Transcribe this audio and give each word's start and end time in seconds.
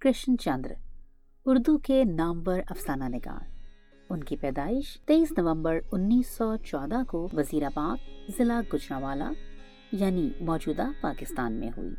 کرشن 0.00 0.38
چندر 0.38 0.72
اردو 1.46 1.78
کے 1.78 2.04
نامور 2.04 2.60
افسانہ 2.70 3.04
نگار۔ 3.04 3.44
ان 4.10 4.24
کی 4.24 4.36
پیدائش 4.36 5.00
تیئیس 5.00 5.32
نومبر 5.38 5.78
انیس 5.92 6.28
سو 6.28 6.56
چودہ 6.56 7.02
کو 7.08 7.28
وزیر 7.32 7.64
آباد 7.64 8.30
ضلع 8.38 8.60
گجراوالا 8.74 9.30
یعنی 9.92 10.30
موجودہ 10.40 10.86
پاکستان 11.00 11.52
میں 11.52 11.70
ہوئی۔ 11.76 11.94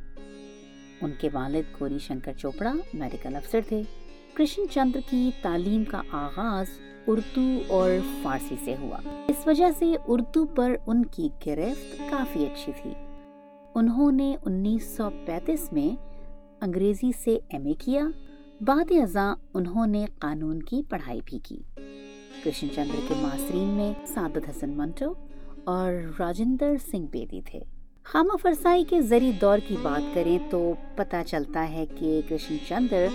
ان 1.01 1.12
کے 1.20 1.29
والد 1.33 1.81
گوری 1.81 1.97
شنکر 1.97 2.33
چوپڑا 2.33 2.73
میڈیکل 2.93 3.35
افسر 3.35 3.59
تھے۔ 3.67 3.81
کرشن 4.34 4.70
چندر 4.72 5.00
کی 5.10 5.31
تعلیم 5.42 5.84
کا 5.84 6.02
آغاز 6.12 6.68
اردو 7.08 7.60
اور 7.68 7.92
فارسی 8.24 8.56
سے 8.66 8.76
ہوا۔ 8.81 8.97
اس 9.28 9.47
وجہ 9.47 9.68
سے 9.79 9.96
اردو 10.08 10.46
پر 10.46 10.76
ان 10.88 11.06
کی 11.06 11.29
گرفت 11.46 12.02
کافی 12.10 12.46
اچھی 12.46 12.72
تھی۔ 12.81 12.94
انہوں 13.76 14.12
نے 14.12 14.36
انیس 14.46 14.97
سو 14.97 15.10
پینتیس 15.26 15.74
میں 15.74 16.09
انگریزی 16.62 17.12
سے 17.23 17.38
ایم 17.49 17.66
اے 17.66 17.73
کیا، 17.73 18.05
بعد 18.62 18.91
ازاں 18.91 19.35
انہوں 19.53 19.88
نے 19.88 20.05
قانون 20.20 20.63
کی 20.63 20.81
پڑھائی 20.89 21.20
بھی 21.25 21.39
کی۔ 21.39 21.57
کرشن 22.43 22.67
چندر 22.75 22.99
کے 23.07 23.13
معاصرین 23.21 23.67
میں 23.67 23.93
سعادت 24.05 24.49
حسن 24.49 24.70
منٹو 24.70 25.13
اور 25.63 25.93
راجندر 26.20 26.73
سنگھ 26.91 27.05
بیدی 27.11 27.41
تھے۔ 27.41 27.59
خامہ 28.03 28.37
فرسائی 28.41 28.84
کے 28.84 29.01
ذریع 29.01 29.31
دور 29.41 29.57
کی 29.67 29.75
بات 29.81 30.15
کریں 30.15 30.39
تو 30.49 30.73
پتہ 30.95 31.15
چلتا 31.27 31.70
ہے 31.70 31.85
کہ 31.95 32.21
کرشن 32.29 32.57
چندر 32.67 33.07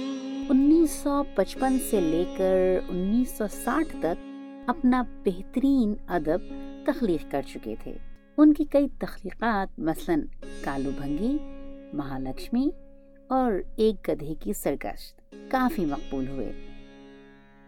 انیس 0.49 0.91
سو 0.91 1.23
پچپن 1.35 1.77
سے 1.91 2.01
لے 2.01 2.25
کر 2.37 2.79
انیس 2.89 3.39
سو 3.39 3.45
ساٹھ 3.51 3.97
تک 4.01 4.27
اپنا 4.67 5.03
بہترین 5.25 5.95
ادب 6.07 6.55
تخلیق 6.87 7.31
کر 7.31 7.43
چکے 7.49 7.75
تھے۔ 7.83 7.95
ان 8.37 8.55
کی 8.55 8.65
کئی 8.65 8.89
تخلیقات 8.99 9.79
مثلا 9.79 10.15
کالو 10.65 10.91
بھنگی، 11.01 11.39
مہالکشمی 11.93 12.69
اور 13.29 13.53
ایک 13.77 14.09
گدھے 14.09 14.35
کی 14.41 14.53
سرگشت 14.53 15.35
کافی 15.51 15.85
مقبول 15.85 16.29
ہوئے۔ 16.29 16.53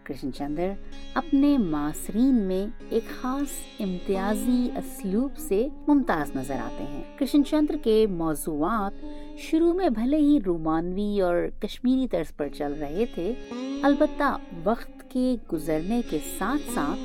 کرشن 0.02 0.32
چندر 0.32 0.72
اپنے 1.14 1.58
معاصرین 1.58 2.34
میں 2.34 2.66
ایک 2.90 3.22
خاص 3.22 3.80
امتیازی 3.80 4.68
اسلوب 4.76 5.38
سے 5.38 5.68
ممتاز 5.88 6.36
نظر 6.36 6.54
آتے 6.54 6.84
ہیں۔ 6.84 7.18
کرشن 7.18 7.44
چندر 7.44 7.76
کے 7.84 8.06
موضوعات 8.10 9.04
شروع 9.38 9.72
میں 9.72 9.88
بھلے 9.88 10.16
ہی 10.16 10.38
رومانوی 10.46 11.20
اور 11.20 11.36
کشمیری 11.60 12.08
طرز 12.08 12.36
پر 12.36 12.48
چل 12.48 12.72
رہے 12.72 13.04
تھے، 13.14 13.34
البتہ 13.82 14.36
وقت 14.64 15.10
کے 15.10 15.36
گزرنے 15.52 16.00
کے 16.10 16.18
ساتھ 16.38 16.74
ساتھ 16.74 17.00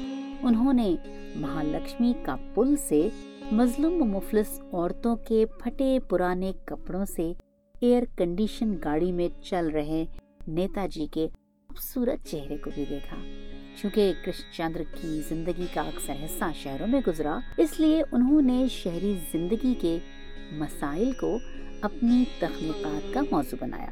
انہوں 0.46 0.74
نے 0.74 0.96
مہالکشمی 1.36 2.14
کا 2.24 2.36
پل 2.56 2.76
سے 2.76 3.08
مظلوم 3.52 4.02
و 4.02 4.06
مفلس 4.06 4.62
عورتوں 4.74 5.16
کے 5.16 5.46
پھٹے 5.46 6.00
پرانے 6.10 6.52
کپڑوں 6.66 7.06
سے 7.06 7.34
ایئر 7.82 8.04
کنڈیشن 8.18 8.76
گاڑی 8.84 9.12
میں 9.12 9.44
چل 9.44 9.68
رہے 9.68 10.06
نیتا 10.48 10.86
جی 10.86 11.08
کے 11.12 11.28
خوبصورت 11.68 12.28
چہرے 12.28 12.58
کو 12.58 12.70
بھی 12.76 12.86
دیکھا۔ 12.90 13.18
چونکہ 13.82 14.14
کرشن 14.26 14.54
چندر 14.54 14.82
کی 15.02 15.22
زندگی 15.30 15.66
کا 15.74 15.82
اکثر 15.82 16.14
حصہ 16.26 16.44
شہروں 16.56 16.88
میں 16.88 17.02
گزرا، 17.08 17.40
اس 17.58 17.80
لیے 17.80 18.04
انہوں 18.12 18.42
نے 18.42 18.66
شہری 18.70 19.14
زندگی 19.32 19.74
کے 19.80 19.98
مسائل 20.52 21.12
کو 21.12 21.38
اپنی 21.82 22.24
تخلیقات 22.40 23.14
کا 23.14 23.22
موضوع 23.32 23.58
بنایا۔ 23.62 23.90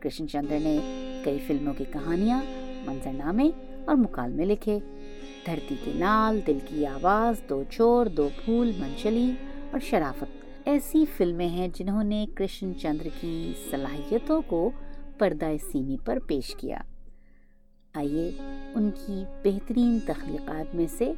کرشن 0.00 0.28
چندر 0.28 0.58
نے 0.60 0.78
کئی 1.24 1.38
فلموں 1.46 1.74
کی 1.74 1.84
کہانیاں 1.92 2.40
منظر 2.86 3.12
نامے 3.12 3.50
اور 3.84 3.94
مکالمے 3.94 4.44
لکھے۔ 4.44 4.78
دھرتی 5.46 5.74
کے 5.84 5.92
لال 5.94 6.40
دل 6.46 6.58
کی 6.64 6.86
آواز، 6.86 7.48
دو 7.48 7.62
چور، 7.70 8.06
دو 8.06 8.28
پھول، 8.44 8.72
منچلی 8.78 9.30
اور 9.70 9.80
شرافت 9.80 10.41
ایسی 10.64 11.04
فلمیں 11.16 11.48
ہیں 11.48 11.68
جنہوں 11.74 12.04
نے 12.04 12.26
کرشن 12.34 12.72
چندر 12.78 13.08
کی 13.20 13.52
صلاحیتوں 13.70 14.42
کو 14.46 14.70
پردہ 15.18 15.46
سیمی 15.72 15.96
پر 16.04 16.18
پیش 16.26 16.54
کیا۔ 16.54 16.78
آئیے 17.94 18.30
ان 18.74 18.90
کی 18.90 19.24
بہترین 19.44 19.98
تخلیقات 20.06 20.74
میں 20.74 20.86
سے 20.86 21.12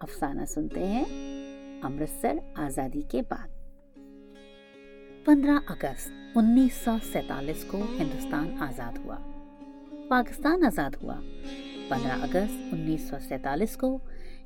افسانہ 0.00 0.44
سنتے 0.44 0.86
ہیں 0.86 1.04
امرتسر 1.82 2.36
آزادی 2.54 3.00
کے 3.00 3.22
بعد۔ 3.22 3.48
پندرہ 5.24 5.58
اگست 5.66 6.12
انیس 6.34 6.74
سو 6.74 6.90
سینتالیس 7.12 7.64
کو 7.64 7.78
ہندوستان 7.98 8.56
آزاد 8.60 8.98
ہوا۔ 8.98 9.18
پاکستان 10.08 10.64
آزاد 10.64 11.02
ہوا۔ 11.02 11.20
پندرہ 11.88 12.12
اگست 12.12 12.54
انیس 12.72 13.08
سو 13.08 13.16
سینتالیس 13.28 13.76
کو 13.76 13.98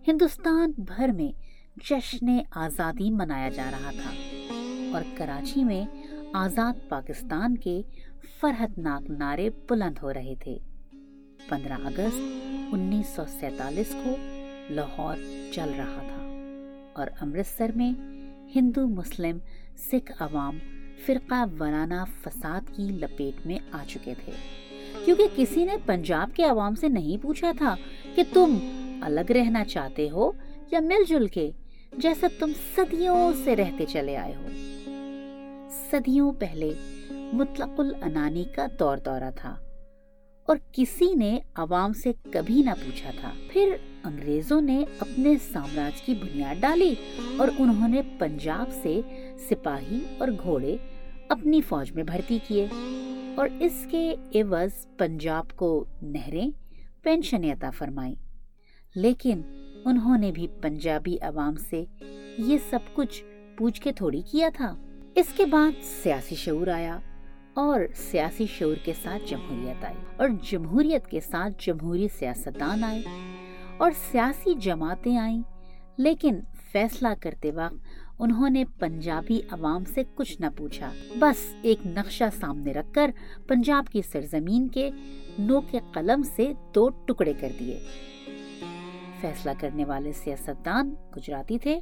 ہندوستان 0.08 0.72
بھر 0.78 1.08
میں 1.08 1.45
جشن 1.84 2.38
آزادی 2.50 3.10
منایا 3.10 3.48
جا 3.48 3.70
رہا 3.70 3.90
تھا 3.90 4.10
اور 4.92 5.02
کراچی 5.16 5.64
میں 5.64 5.84
آزاد 6.32 6.88
پاکستان 6.88 7.56
کے 7.56 7.82
فرحت 8.40 8.78
ناک 8.78 9.10
نعرے 9.10 9.50
بلند 9.70 9.98
ہو 10.02 10.12
رہے 10.12 10.34
تھے۔ 10.40 10.58
پندرہ 11.48 11.72
اگست 11.72 12.18
انیس 12.72 13.16
سو 13.16 13.22
سینتالیس 13.40 13.94
کو 14.04 14.16
لاہور 14.70 15.16
چل 15.52 15.68
رہا 15.78 16.02
تھا 16.08 16.22
اور 16.92 17.06
امرتسر 17.20 17.70
میں 17.74 17.92
ہندو، 18.54 18.86
مسلم، 18.86 19.38
سکھ 19.76 20.12
عوام 20.20 20.58
فرقہ 21.06 21.44
وارانہ 21.58 22.04
فساد 22.22 22.76
کی 22.76 22.82
لپیٹ 22.82 23.46
میں 23.46 23.58
آ 23.72 23.84
چکے 23.88 24.14
تھے۔ 24.24 24.32
کیونکہ 25.04 25.24
کسی 25.36 25.64
نے 25.64 25.72
پنجاب 25.86 26.30
کے 26.34 26.44
عوام 26.44 26.74
سے 26.74 26.88
نہیں 26.88 27.22
پوچھا 27.22 27.52
تھا 27.58 27.76
کہ 28.14 28.22
تم 28.32 28.58
الگ 29.02 29.30
رہنا 29.30 29.64
چاہتے 29.64 30.10
ہو 30.10 30.32
یا 30.70 30.80
مل 30.80 31.04
جل 31.08 31.26
کے 31.26 31.50
جیسا 31.98 32.26
تم 32.38 32.52
صدیوں 32.76 33.32
سے 33.44 33.56
رہتے 33.56 33.84
چلے 33.86 34.16
آئے 34.16 34.34
ہو۔ 34.34 34.48
صدیوں 35.90 36.32
پہلے 36.32 36.72
مطلق 37.32 37.80
الانانی 37.80 38.44
کا 38.44 38.66
دور 38.78 38.96
دورہ 38.96 39.30
تھا 39.36 39.56
اور 40.44 40.56
کسی 40.72 41.14
نے 41.14 41.38
عوام 41.54 41.92
سے 41.92 42.12
کبھی 42.32 42.62
نہ 42.62 42.70
پوچھا 42.84 43.10
تھا۔ 43.20 43.32
پھر 43.52 43.76
انگریزوں 44.04 44.60
نے 44.60 44.84
اپنے 44.98 45.34
سامراج 45.52 46.02
کی 46.02 46.14
بنیاد 46.14 46.54
ڈالی 46.60 46.94
اور 47.36 47.48
انہوں 47.58 47.88
نے 47.88 48.02
پنجاب 48.18 48.72
سے 48.82 49.00
سپاہی 49.50 49.98
اور 50.18 50.28
گھوڑے 50.42 50.76
اپنی 51.28 51.60
فوج 51.60 51.92
میں 51.92 52.04
بھرتی 52.04 52.38
کیے 52.48 52.66
اور 53.36 53.48
اس 53.60 53.86
کے 53.90 54.14
عوض 54.34 54.86
پنجاب 54.96 55.56
کو 55.56 55.84
نہریں 56.02 56.50
پینشن 57.02 57.44
عطا 57.44 57.70
فرمائی 57.70 58.14
لیکن 58.94 59.40
انہوں 59.86 60.18
نے 60.18 60.32
بھی 60.32 60.46
پنجابی 60.48 61.16
عوام 61.20 61.54
سے 61.56 61.84
یہ 62.38 62.58
سب 62.70 62.78
کچھ 62.94 63.24
پوچھ 63.58 63.80
کے 63.80 63.92
تھوڑی 63.92 64.20
کیا 64.20 64.48
تھا۔ 64.54 64.76
اس 65.14 65.26
کے 65.36 65.46
بعد 65.46 65.70
سیاسی 66.02 66.34
شعور 66.34 66.66
آیا 66.66 66.98
اور 67.54 67.80
سیاسی 67.94 68.46
شعور 68.46 68.76
کے 68.84 68.92
ساتھ 69.02 69.30
جمہوریت 69.30 69.84
آئی 69.84 69.96
اور 70.16 70.28
جمہوریت 70.50 71.06
کے 71.06 71.20
ساتھ 71.20 71.64
جمہوری 71.66 72.08
سیاستدان 72.18 72.84
آئے 72.84 73.02
اور 73.76 73.90
سیاسی 74.10 74.54
جماعتیں 74.54 75.16
آئیں۔ 75.16 75.42
لیکن 75.98 76.34
فیصلہ 76.72 77.08
کرتے 77.20 77.50
وقت 77.50 77.84
انہوں 78.18 78.50
نے 78.50 78.64
پنجابی 78.78 79.40
عوام 79.50 79.84
سے 79.84 80.02
کچھ 80.14 80.40
نہ 80.40 80.46
پوچھا۔ 80.56 80.92
بس 81.18 81.54
ایک 81.62 81.86
نقشہ 81.86 82.24
سامنے 82.40 82.72
رکھ 82.72 82.92
کر 82.94 83.10
پنجاب 83.48 83.84
کی 83.92 84.02
سرزمین 84.02 84.68
کے 84.68 84.90
نو 85.38 85.60
کے 85.60 85.78
قلم 85.94 86.22
سے 86.22 86.52
دو 86.74 86.88
ٹکڑے 86.88 87.32
کر 87.40 87.48
دیے۔ 87.60 87.80
فیصلہ 89.20 89.50
کرنے 89.60 89.84
والے 89.84 90.12
سیاستدان 90.12 90.94
گجراتی 91.16 91.58
تھے، 91.58 91.80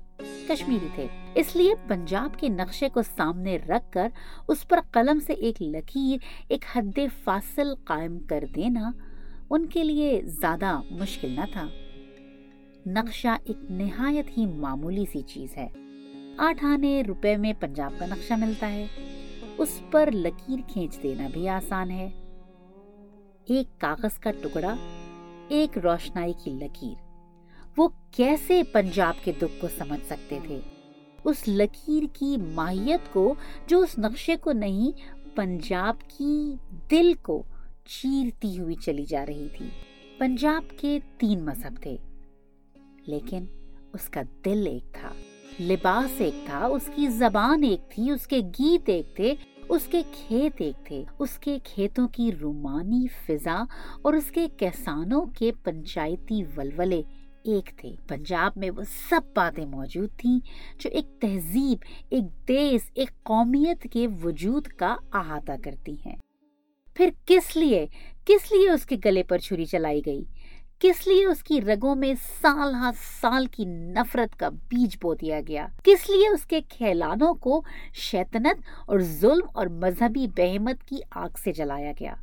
کشمیری 0.48 0.88
تھے۔ 0.94 1.06
اس 1.34 1.56
لیے 1.56 1.74
پنجاب 1.88 2.38
کے 2.38 2.48
نقشے 2.48 2.88
کو 2.88 3.02
سامنے 3.02 3.56
رکھ 3.56 3.92
کر 3.92 4.08
اس 4.48 4.68
پر 4.68 4.80
قلم 4.90 5.18
سے 5.18 5.32
ایک 5.32 5.62
لکیر، 5.62 6.24
ایک 6.48 6.64
حد 6.74 6.98
فاصل 7.24 7.74
قائم 7.84 8.18
کر 8.18 8.44
دینا 8.56 8.90
ان 9.50 9.66
کے 9.66 9.84
لیے 9.84 10.20
زیادہ 10.24 10.80
مشکل 10.90 11.30
نہ 11.30 11.40
تھا۔ 11.52 11.68
نقشہ 12.86 13.28
ایک 13.28 13.70
نہایت 13.70 14.38
ہی 14.38 14.46
معمولی 14.46 15.04
سی 15.12 15.20
چیز 15.20 15.56
ہے۔ 15.56 15.68
آٹھ 16.38 16.64
آنے 16.64 17.02
روپے 17.08 17.36
میں 17.36 17.52
پنجاب 17.60 17.92
کا 17.98 18.06
نقشہ 18.06 18.34
ملتا 18.34 18.72
ہے۔ 18.72 18.86
اس 19.58 19.80
پر 19.90 20.10
لکیر 20.12 20.60
کھینچ 20.68 21.02
دینا 21.02 21.28
بھی 21.32 21.48
آسان 21.48 21.90
ہے۔ 21.90 22.10
ایک 23.44 23.80
کاغذ 23.80 24.18
کا 24.18 24.30
ٹکڑا، 24.30 24.74
ایک 25.48 25.78
روشنائی 25.78 26.32
کی 26.44 26.50
لکیر۔ 26.50 27.03
وہ 27.76 27.88
کیسے 28.10 28.62
پنجاب 28.62 29.24
کے 29.24 29.32
دکھ 29.38 29.60
کو 29.60 29.68
سمجھ 29.78 30.06
سکتے 30.06 30.38
تھے؟ 30.46 30.58
اس 31.24 31.42
لکیر 31.48 32.02
کی 32.12 32.36
ماہیت 32.36 33.12
کو 33.12 33.34
جو 33.66 33.78
اس 33.80 33.98
نقشے 33.98 34.36
کو 34.36 34.52
نہیں، 34.52 34.90
پنجاب 35.36 36.00
کی 36.08 36.54
دل 36.90 37.12
کو 37.22 37.42
چیرتی 37.84 38.58
ہوئی 38.58 38.74
چلی 38.74 39.04
جا 39.04 39.24
رہی 39.26 39.48
تھی۔ 39.56 39.68
پنجاب 40.18 40.78
کے 40.80 40.98
تین 41.18 41.44
مذہب 41.44 41.82
تھے، 41.82 41.96
لیکن 43.06 43.44
اس 43.92 44.08
کا 44.08 44.22
دل 44.44 44.66
ایک 44.66 44.92
تھا، 44.92 45.12
لباس 45.60 46.20
ایک 46.20 46.46
تھا، 46.46 46.64
اس 46.66 46.90
کی 46.94 47.08
زبان 47.08 47.62
ایک 47.62 47.90
تھی، 47.90 48.10
اس 48.10 48.26
کے 48.26 48.40
گیت 48.58 48.88
ایک 48.88 49.16
تھے، 49.16 49.34
اس 49.68 49.86
کے 49.90 50.02
کھیت 50.12 50.60
ایک 50.60 50.86
تھے۔ 50.86 51.04
اس 51.18 51.38
کے 51.38 51.58
کھیتوں 51.64 52.08
کی 52.08 52.30
رومانی 52.32 53.06
فضا 53.26 53.62
اور 54.02 54.12
اس 54.12 54.30
کے 54.30 54.46
کسانوں 54.56 55.24
کے 55.38 55.50
پنچایتی 55.64 56.42
ولولے 56.56 57.02
ایک 57.44 57.70
تھے۔ 57.76 57.94
پنجاب 58.08 58.52
میں 58.56 58.70
وہ 58.70 58.82
سب 59.10 59.20
باتیں 59.34 59.66
موجود 59.66 60.08
تھیں 60.16 60.40
جو 60.78 60.90
ایک 60.92 61.20
تہذیب، 61.20 61.78
ایک 62.10 62.48
دیس، 62.48 62.90
ایک 62.94 63.22
قومیت 63.22 63.86
کے 63.92 64.06
وجود 64.24 64.66
کا 64.66 64.96
احاطہ 65.12 65.52
کرتی 65.64 65.94
ہیں۔ 66.06 66.16
پھر 66.94 67.10
کس 67.26 67.56
لیے؟ 67.56 67.86
کس 68.26 68.52
لیے 68.52 68.70
اس 68.70 68.86
کے 68.86 68.96
گلے 69.04 69.22
پر 69.22 69.38
چھری 69.38 69.64
چلائی 69.64 70.02
گئی؟ 70.06 70.24
کس 70.78 71.06
لیے 71.06 71.26
اس 71.26 71.42
کی 71.42 71.60
رگوں 71.60 71.94
میں 71.94 72.14
سال 72.42 72.74
ہاتھ 72.74 72.96
سال 73.20 73.46
کی 73.46 73.64
نفرت 73.64 74.38
کا 74.38 74.48
بیج 74.48 74.96
بو 75.02 75.14
دیا 75.14 75.40
گیا؟ 75.48 75.66
کس 75.84 76.10
لیے 76.10 76.28
اس 76.28 76.46
کے 76.46 76.60
کھیلانوں 76.68 77.34
کو 77.34 77.62
شیطنت 77.94 78.56
اور 78.86 78.98
ظلم 79.00 79.46
اور 79.54 79.66
مذہبی 79.66 80.26
بہمت 80.26 80.84
کی 80.84 80.96
آگ 81.10 81.28
سے 81.44 81.52
جلایا 81.52 81.92
گیا؟ 82.00 82.14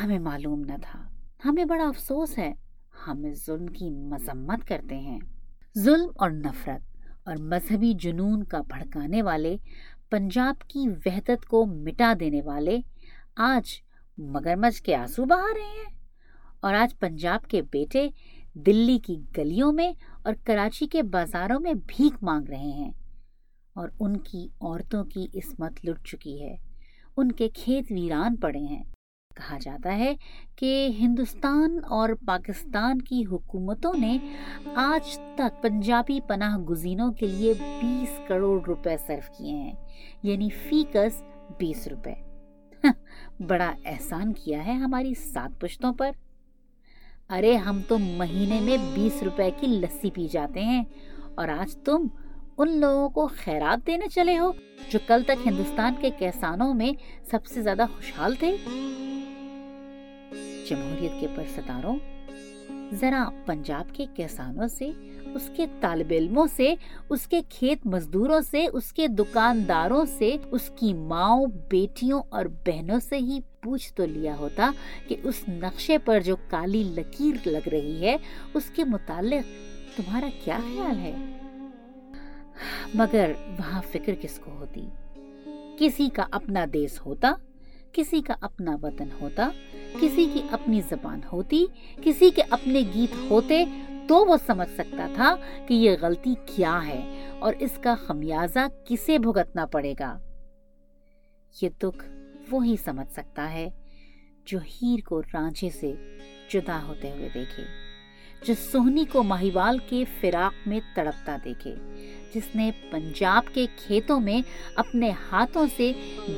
ہمیں 0.00 0.18
معلوم 0.18 0.60
نہ 0.60 0.74
تھا۔ 0.82 1.08
ہمیں 1.44 1.64
بڑا 1.64 1.88
افسوس 1.88 2.38
ہے۔ 2.38 2.52
ہم 3.06 3.24
اس 3.24 3.46
ظلم 3.46 3.66
کی 3.66 3.90
مذمت 3.90 4.68
کرتے 4.68 4.98
ہیں۔ 4.98 5.18
ظلم 5.78 6.10
اور 6.14 6.30
نفرت 6.30 6.98
اور 7.24 7.36
مذہبی 7.36 7.92
جنون 7.92 8.44
کا 8.44 8.60
بھڑکانے 8.60 9.22
والے، 9.22 9.56
پنجاب 10.10 10.68
کی 10.68 10.88
وحدت 11.06 11.46
کو 11.46 11.66
مٹا 11.66 12.12
دینے 12.20 12.42
والے 12.42 12.78
آج 13.36 13.82
مگرمچ 14.18 14.82
کے 14.82 14.96
آنسو 14.96 15.24
بہا 15.24 15.54
رہے 15.54 15.60
ہیں۔ 15.60 15.98
اور 16.60 16.74
آج 16.74 16.98
پنجاب 16.98 17.48
کے 17.48 17.62
بیٹے 17.62 18.08
دلی 18.54 18.98
کی 18.98 19.22
گلیوں 19.38 19.72
میں 19.72 19.92
اور 20.22 20.34
کراچی 20.44 20.86
کے 20.86 21.02
بازاروں 21.02 21.60
میں 21.60 21.74
بھیک 21.74 22.22
مانگ 22.22 22.48
رہے 22.48 22.56
ہیں۔ 22.56 22.90
اور 23.74 23.88
ان 24.00 24.16
کی 24.16 24.48
عورتوں 24.60 25.04
کی 25.04 25.26
عصمت 25.34 25.72
لٹ 25.84 26.06
چکی 26.06 26.42
ہے۔ 26.42 26.56
ان 27.16 27.32
کے 27.32 27.48
کھیت 27.48 27.86
ویران 27.90 28.36
پڑے 28.36 28.58
ہیں۔ 28.58 28.84
کہا 29.38 29.58
جاتا 29.60 29.96
ہے 29.96 30.14
کہ 30.56 30.90
ہندوستان 30.98 31.78
اور 31.88 32.08
پاکستان 32.26 33.02
کی 33.02 33.24
حکومتوں 33.30 33.92
نے 33.94 34.18
آج 34.74 35.18
تک 35.34 35.62
پنجابی 35.62 36.20
پناہ 36.20 36.58
گزینوں 36.58 37.12
کے 37.12 37.26
لیے 37.26 37.54
بیس 37.82 38.20
کروڑ 38.28 38.60
روپے 38.64 38.96
صرف 39.06 39.30
کیے 39.38 39.52
ہیں 39.52 39.74
یعنی 40.22 40.48
فی 40.50 40.84
کس 40.92 41.22
بیس 41.58 41.88
روپے۔ 41.88 42.14
بڑا 43.40 43.72
احسان 43.84 44.32
کیا 44.32 44.66
ہے 44.66 44.72
ہماری 44.72 45.14
سات 45.14 45.60
پشتوں 45.60 45.92
پر۔ 45.92 46.10
ارے، 47.30 47.56
ہم 47.56 47.80
تو 47.88 47.98
مہینے 47.98 48.60
میں 48.60 48.76
بیس 48.94 49.22
روپے 49.22 49.50
کی 49.60 49.66
لسی 49.66 50.10
پی 50.10 50.28
جاتے 50.28 50.60
ہیں 50.60 50.84
اور 51.34 51.48
آج 51.48 51.76
تم 51.76 52.06
ان 52.58 52.80
لوگوں 52.80 53.08
کو 53.08 53.26
خیرات 53.26 53.86
دینے 53.86 54.08
چلے 54.08 54.38
ہو 54.38 54.52
جو 54.90 54.98
کل 55.06 55.22
تک 55.22 55.46
ہندوستان 55.46 55.94
کے 56.00 56.10
کسانوں 56.18 56.74
میں 56.74 56.92
سب 57.30 57.46
سے 57.46 57.62
زیادہ 57.62 57.84
خوشحال 57.96 58.34
تھے؟ 58.34 58.56
جمہوریت 60.68 61.20
کے 61.20 61.26
پرستاروں، 61.36 61.96
ذرا 62.92 63.28
پنجاب 63.46 63.94
کے 63.94 64.06
کسانوں 64.16 64.68
سے، 64.68 64.90
اس 65.34 65.50
کے 65.56 65.66
طالب 65.80 66.12
علموں 66.16 66.46
سے، 66.56 66.74
اس 67.10 67.26
کے 67.26 67.40
کھیت 67.48 67.86
مزدوروں 67.86 68.40
سے، 68.40 68.66
اس 68.72 68.92
کے 68.92 69.06
دکانداروں 69.08 70.04
سے، 70.18 70.36
اس 70.50 70.70
کی 70.74 70.94
ماؤں، 70.94 71.46
بیٹیوں 71.68 72.22
اور 72.28 72.44
بہنوں 72.66 73.00
سے 73.00 73.18
ہی 73.18 73.40
پوچھ 73.60 73.92
تو 73.94 74.06
لیا 74.06 74.36
ہوتا 74.36 74.70
کہ 75.08 75.16
اس 75.22 75.42
نقشے 75.48 75.98
پر 75.98 76.20
جو 76.20 76.36
کالی 76.50 76.82
لکیر 76.82 77.48
لگ 77.48 77.68
رہی 77.68 78.00
ہے، 78.00 78.16
اس 78.54 78.70
کے 78.74 78.84
متعلق 78.84 79.96
تمہارا 79.96 80.28
کیا 80.44 80.58
خیال 80.62 80.98
ہے؟ 80.98 81.37
مگر 82.94 83.32
وہاں 83.58 83.82
فکر 83.92 84.14
کس 84.20 84.38
کو 84.38 84.50
ہوتی؟ 84.50 84.88
کسی 85.78 86.08
کا 86.14 86.24
اپنا 86.30 86.64
دیس 86.72 87.00
ہوتا، 87.06 87.32
کسی 87.92 88.20
کا 88.20 88.34
اپنا 88.40 88.76
وطن 88.82 89.08
ہوتا، 89.20 89.48
کسی 90.00 90.26
کی 90.32 90.42
اپنی 90.50 90.80
زبان 90.80 91.20
ہوتی، 91.32 91.64
کسی 92.02 92.30
کے 92.30 92.42
اپنے 92.50 92.82
گیت 92.94 93.30
ہوتے، 93.30 93.64
تو 94.08 94.24
وہ 94.26 94.36
سمجھ 94.46 94.70
سکتا 94.74 95.06
تھا 95.14 95.34
کہ 95.66 95.74
یہ 95.74 95.96
غلطی 96.00 96.34
کیا 96.46 96.80
ہے 96.86 97.28
اور 97.38 97.54
اس 97.58 97.78
کا 97.82 97.94
خمیازہ 97.94 98.66
کسے 98.84 99.18
بھگتنا 99.18 99.66
پڑے 99.66 99.94
گا۔ 100.00 100.18
یہ 101.62 101.68
دکھ 101.82 102.04
وہی 102.50 102.76
سمجھ 102.84 103.12
سکتا 103.12 103.52
ہے 103.52 103.68
جو 104.44 104.58
ہیر 104.58 105.06
کو 105.06 105.20
رانچے 105.22 105.70
سے 105.70 105.92
جدا 106.48 106.82
ہوتے 106.82 107.10
ہوئے 107.10 107.28
دیکھے، 107.34 107.64
جو 108.46 108.54
سہنی 108.72 109.04
کو 109.04 109.22
ماہیوال 109.22 109.78
کے 109.88 110.04
فراق 110.20 110.68
میں 110.68 110.80
تڑپتا 110.94 111.36
دیکھے 111.44 111.74
جس 112.34 112.54
نے 112.54 112.70
پنجاب 112.90 113.54
کے 113.54 113.66
کھیتوں 113.76 114.20
میں 114.20 114.40
اپنے 114.74 115.10
ہاتھوں 115.32 115.66
سے 115.76 115.92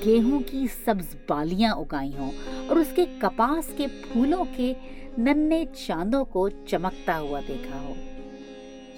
گیہوں 0.07 0.41
کی 0.47 0.67
سبز 0.85 1.17
بالیاں 1.29 1.73
اگائی 1.73 2.17
ہوں 2.17 2.31
اور 2.69 2.77
اس 2.77 2.87
کے 2.95 3.05
کپاس 3.19 3.73
کے 3.77 3.87
پھولوں 3.87 4.45
کے 4.57 4.73
ننے 5.19 5.65
چاندوں 5.87 6.25
کو 6.25 6.49
چمکتا 6.49 7.19
ہوا 7.19 7.41
دیکھا 7.49 7.81
ہو۔ 7.81 7.95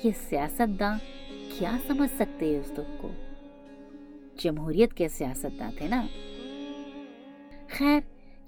یہ 0.04 0.10
سیاست 0.28 0.80
داں 0.80 0.98
کیا 1.58 1.76
سمجھ 1.86 2.10
سکتے 2.18 2.58
اس 2.58 2.72
دکھ 2.72 3.02
کو؟ 3.02 3.10
جمہوریت 4.38 4.94
کے 4.94 5.08
سیاست 5.08 5.60
داں 5.60 5.70
تھے 5.78 5.88
نا۔ 5.88 6.02
خیر، 7.78 8.00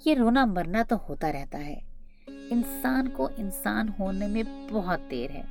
یہ 0.04 0.14
رونا 0.14 0.44
مرنا 0.44 0.82
تو 0.88 0.96
ہوتا 1.08 1.32
رہتا 1.32 1.66
ہے۔ 1.66 1.80
انسان 2.26 3.08
کو 3.08 3.28
انسان 3.36 3.88
ہونے 3.98 4.26
میں 4.26 4.42
بہت 4.70 5.10
دیر 5.10 5.30
ہے۔ 5.30 5.42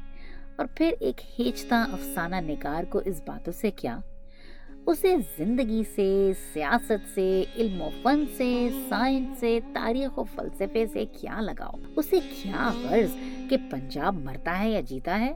اور 0.56 0.66
پھر 0.76 0.92
ایک 1.00 1.22
ہیچتا 1.40 1.86
افسانہ 1.94 2.36
نگار 2.36 2.84
کو 2.84 3.00
اس 3.06 3.22
باتوں 3.28 3.54
سے 3.54 3.72
کیا؟ 3.72 4.00
اسے 4.88 5.16
زندگی 5.38 5.84
سے، 5.96 6.32
سیاست 6.54 7.16
سے، 7.16 7.44
علم 7.56 7.82
و 7.82 7.90
فن 8.02 8.24
سے، 8.38 8.70
سائنس 8.90 9.40
سے، 9.40 9.60
تاریخ 9.74 10.20
و 10.20 10.24
فلسفے 10.24 10.86
سے 10.86 11.06
کیا 11.06 11.42
لگاؤ؟ 11.42 11.72
اسے 11.96 12.20
کیا 12.20 12.72
غرض 12.84 13.16
کہ 13.50 13.58
پنجاب 13.72 14.16
مرتا 14.16 14.60
ہے 14.60 14.70
یا 14.70 14.82
جیتا 14.82 15.20
ہے؟ 15.20 15.32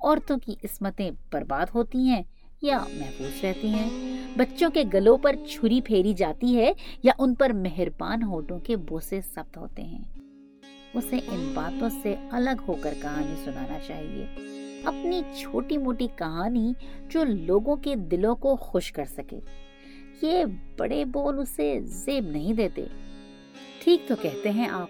عورتوں 0.00 0.38
کی 0.38 0.54
عصمتیں 0.64 1.10
برباد 1.32 1.66
ہوتی 1.74 1.98
ہیں 1.98 2.22
یا 2.62 2.78
محفوظ 2.92 3.44
رہتی 3.44 3.68
ہیں؟ 3.68 4.18
بچوں 4.36 4.70
کے 4.70 4.82
گلوں 4.94 5.18
پر 5.18 5.36
چھری 5.48 5.80
پھیری 5.80 6.12
جاتی 6.12 6.56
ہے 6.56 6.72
یا 7.02 7.12
ان 7.18 7.34
پر 7.34 7.50
مہربان 7.50 8.22
ہوٹوں 8.22 8.58
کے 8.58 8.76
بوسے 8.76 9.20
سخت 9.20 9.56
ہوتے 9.56 9.82
ہیں؟ 9.82 10.17
اسے 10.98 11.16
ان 11.16 11.50
باتوں 11.54 11.88
سے 12.02 12.14
الگ 12.30 12.62
ہو 12.68 12.74
کر 12.80 12.94
کہانی 13.02 13.34
سنانا 13.44 13.78
چاہیے۔ 13.86 14.26
اپنی 14.84 15.22
چھوٹی 15.36 15.78
موٹی 15.78 16.06
کہانی 16.16 16.72
جو 17.08 17.24
لوگوں 17.24 17.76
کے 17.76 17.94
دلوں 17.94 18.36
کو 18.36 18.56
خوش 18.56 18.92
کر 18.92 19.04
سکے۔ 19.04 19.40
یہ 20.22 20.44
بڑے 20.76 21.04
بول 21.04 21.38
اسے 21.38 21.80
زیب 21.80 22.28
نہیں 22.28 22.52
دیتے۔ 22.52 22.84
ٹھیک 23.84 24.08
تو 24.08 24.14
کہتے 24.22 24.50
ہیں 24.50 24.68
آپ۔ 24.68 24.88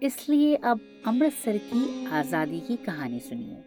اس 0.00 0.28
لیے 0.28 0.56
اب 0.62 0.78
امرتسر 1.04 1.56
کی 1.70 2.06
آزادی 2.10 2.60
کی 2.66 2.76
کہانی 2.84 3.18
سنیے۔ 3.28 3.60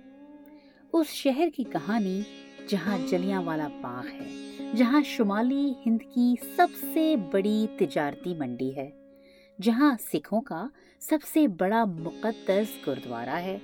اس 0.94 1.08
شہر 1.08 1.48
کی 1.56 1.64
کہانی 1.64 2.22
جہاں 2.68 2.98
جلیاں 3.10 3.42
والا 3.42 3.68
باغ 3.82 4.08
ہے، 4.08 4.58
جہاں 4.76 5.02
شمالی 5.06 5.74
ہند 5.86 5.98
کی 6.14 6.36
سب 6.56 6.68
سے 6.94 7.16
بڑی 7.32 7.68
تجارتی 7.80 8.34
منڈی 8.34 8.76
ہے۔ 8.76 8.90
جہاں 9.62 9.96
سکھوں 10.14 10.42
کا 10.42 10.68
سب 11.00 11.18
سے 11.34 11.48
بڑا 11.48 11.86
مقدس 11.86 12.88
گردوارہ 12.88 13.36
ہے، 13.36 13.58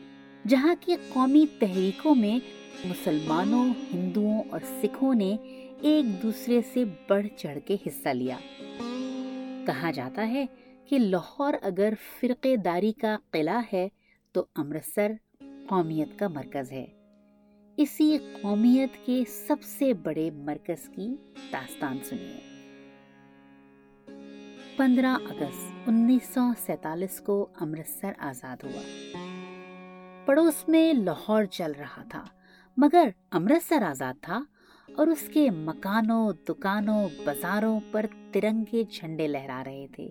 جہاں 0.47 0.75
کی 0.79 0.95
قومی 1.09 1.45
تحریکوں 1.59 2.15
میں 2.15 2.39
مسلمانوں، 2.85 3.73
ہندوؤں 3.93 4.43
اور 4.49 4.59
سکھوں 4.81 5.13
نے 5.13 5.35
ایک 5.81 6.23
دوسرے 6.23 6.61
سے 6.73 6.83
بڑھ 7.09 7.27
چڑھ 7.37 7.57
کے 7.65 7.77
حصہ 7.87 8.09
لیا۔ 8.09 8.37
کہا 9.65 9.91
جاتا 9.91 10.27
ہے 10.27 10.45
کہ 10.87 10.99
لاہور 10.99 11.53
اگر 11.61 11.93
فرقے 12.19 12.55
داری 12.55 12.91
کا 12.91 13.17
قلعہ 13.31 13.61
ہے 13.73 13.89
تو 14.31 14.45
امرتسر 14.55 15.11
قومیت 15.69 16.19
کا 16.19 16.27
مرکز 16.27 16.71
ہے۔ 16.71 16.85
اسی 17.77 18.17
قومیت 18.41 19.05
کے 19.05 19.23
سب 19.47 19.63
سے 19.63 19.93
بڑے 19.93 20.29
مرکز 20.31 20.89
کی 20.89 21.15
داستان 21.53 21.97
سنیے۔ 22.03 22.52
پندرہ 24.77 25.17
اگست 25.29 25.87
انیس 25.87 26.33
سو 26.33 26.41
سینتالیس 26.65 27.19
کو 27.19 27.47
امرتسر 27.59 28.11
آزاد 28.17 28.63
ہوا۔ 28.63 28.81
پڑوس 30.25 30.67
میں 30.67 30.93
لاہور 30.93 31.43
چل 31.45 31.71
رہا 31.79 32.03
تھا، 32.09 32.23
مگر 32.77 33.09
امرتسر 33.31 33.81
آزاد 33.81 34.13
تھا 34.21 34.39
اور 34.97 35.07
اس 35.07 35.29
کے 35.33 35.49
مکانوں، 35.49 36.33
دکانوں، 36.49 37.07
بازاروں 37.25 37.79
پر 37.91 38.05
ترنگے 38.31 38.83
جھنڈے 38.91 39.27
لہرا 39.27 39.63
رہے 39.65 39.85
تھے۔ 39.91 40.09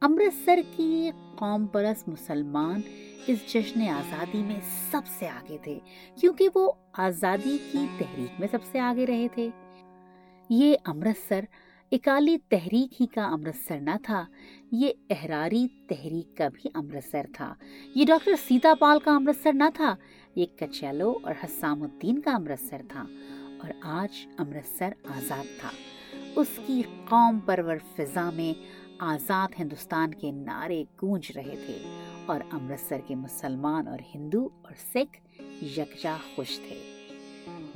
امرتسر 0.00 0.60
کی 0.76 1.10
قوم 1.38 1.66
پرس 1.66 2.08
مسلمان 2.08 2.80
اس 3.26 3.38
جشن 3.48 3.88
آزادی 3.88 4.42
میں 4.42 4.60
سب 4.90 5.06
سے 5.18 5.28
آگے 5.28 5.56
تھے، 5.62 5.78
کیونکہ 6.20 6.48
وہ 6.54 6.72
آزادی 6.92 7.56
کی 7.72 7.86
تحریک 7.98 8.40
میں 8.40 8.48
سب 8.50 8.64
سے 8.64 8.80
آگے 8.80 9.06
رہے 9.06 9.28
تھے۔ 9.34 9.48
یہ 10.50 10.76
امرتسر 10.84 11.44
اکالی 11.92 12.36
تحریک 12.48 13.02
ہی 13.02 13.06
کا 13.06 13.26
امرتسر 13.26 13.80
نہ 13.80 13.90
تھا، 14.02 14.24
یہ 14.72 14.92
احراری 15.10 15.68
تحریک 15.68 16.36
کا 16.36 16.48
بھی 16.48 16.70
امرتسر 16.74 17.26
تھا۔ 17.34 17.54
یہ 17.94 18.04
ڈاکٹر 18.04 18.32
سیتا 18.48 18.74
پال 18.80 18.98
کا 18.98 19.16
امرتسر 19.16 19.52
نہ 19.52 19.64
تھا، 19.74 19.94
یہ 20.36 20.46
کچیلو 20.60 21.14
اور 21.22 21.34
حسام 21.44 21.82
الدین 21.82 22.20
کا 22.20 22.30
امرتسر 22.30 22.82
تھا۔ 22.88 23.04
اور 23.62 23.70
آج 23.82 24.26
امرتسر 24.38 24.92
آزاد 25.04 25.60
تھا۔ 25.60 25.70
اس 26.36 26.58
کی 26.66 26.82
قوم 27.08 27.38
پرور 27.38 27.76
فضا 27.96 28.30
میں 28.30 28.60
آزاد 28.98 29.60
ہندوستان 29.60 30.14
کے 30.14 30.30
نعرے 30.30 30.84
گونج 31.02 31.32
رہے 31.34 31.56
تھے 31.66 31.98
اور 32.26 32.40
امرتسر 32.50 32.98
کے 33.06 33.14
مسلمان 33.14 33.88
اور 33.88 33.98
ہندو 34.14 34.48
اور 34.62 34.72
سکھ 34.94 35.42
یکجا 35.78 36.16
خوش 36.36 36.60
تھے۔ 36.68 37.06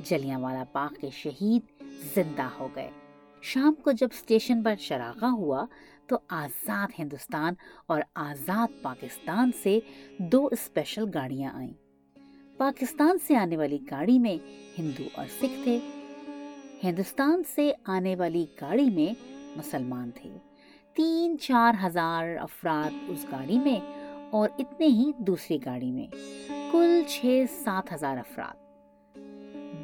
جلیاں 0.03 0.39
والا 0.39 0.63
باغ 0.73 0.93
کے 1.01 1.09
شہید 1.09 1.83
زندہ 2.15 2.49
ہو 2.59 2.67
گئے۔ 2.75 2.91
شام 3.45 3.73
کو 3.73 3.91
جب 3.91 4.07
اسٹیشن 4.11 4.63
پر 4.63 4.75
شراغا 4.79 5.31
ہوا 5.31 5.65
تو 6.07 6.17
آزاد 6.29 6.87
ہندوستان 6.99 7.53
اور 7.85 8.01
آزاد 8.15 8.81
پاکستان 8.81 9.51
سے 9.63 9.79
دو 10.19 10.49
اسپیشل 10.51 11.05
گاڑیاں 11.13 11.51
آئیں۔ 11.53 11.73
پاکستان 12.57 13.17
سے 13.27 13.35
آنے 13.35 13.57
والی 13.57 13.77
گاڑی 13.91 14.19
میں 14.19 14.37
ہندو 14.77 15.03
اور 15.13 15.25
سکھ 15.25 15.63
تھے۔ 15.63 15.79
ہندوستان 16.83 17.41
سے 17.55 17.71
آنے 17.83 18.15
والی 18.15 18.45
گاڑی 18.61 18.89
میں 18.89 19.13
مسلمان 19.57 20.11
تھے۔ 20.11 20.37
تین 20.93 21.37
چار 21.37 21.73
ہزار 21.83 22.35
افراد 22.41 22.95
اس 23.07 23.25
گاڑی 23.31 23.59
میں 23.59 24.09
اور 24.31 24.49
اتنے 24.59 24.85
ہی 24.85 25.11
دوسری 25.17 25.57
گاڑی 25.65 25.91
میں۔ 25.91 26.07
کل 26.71 27.01
چھ 27.07 27.43
سات 27.49 27.93
ہزار 27.93 28.17
افراد۔ 28.17 28.53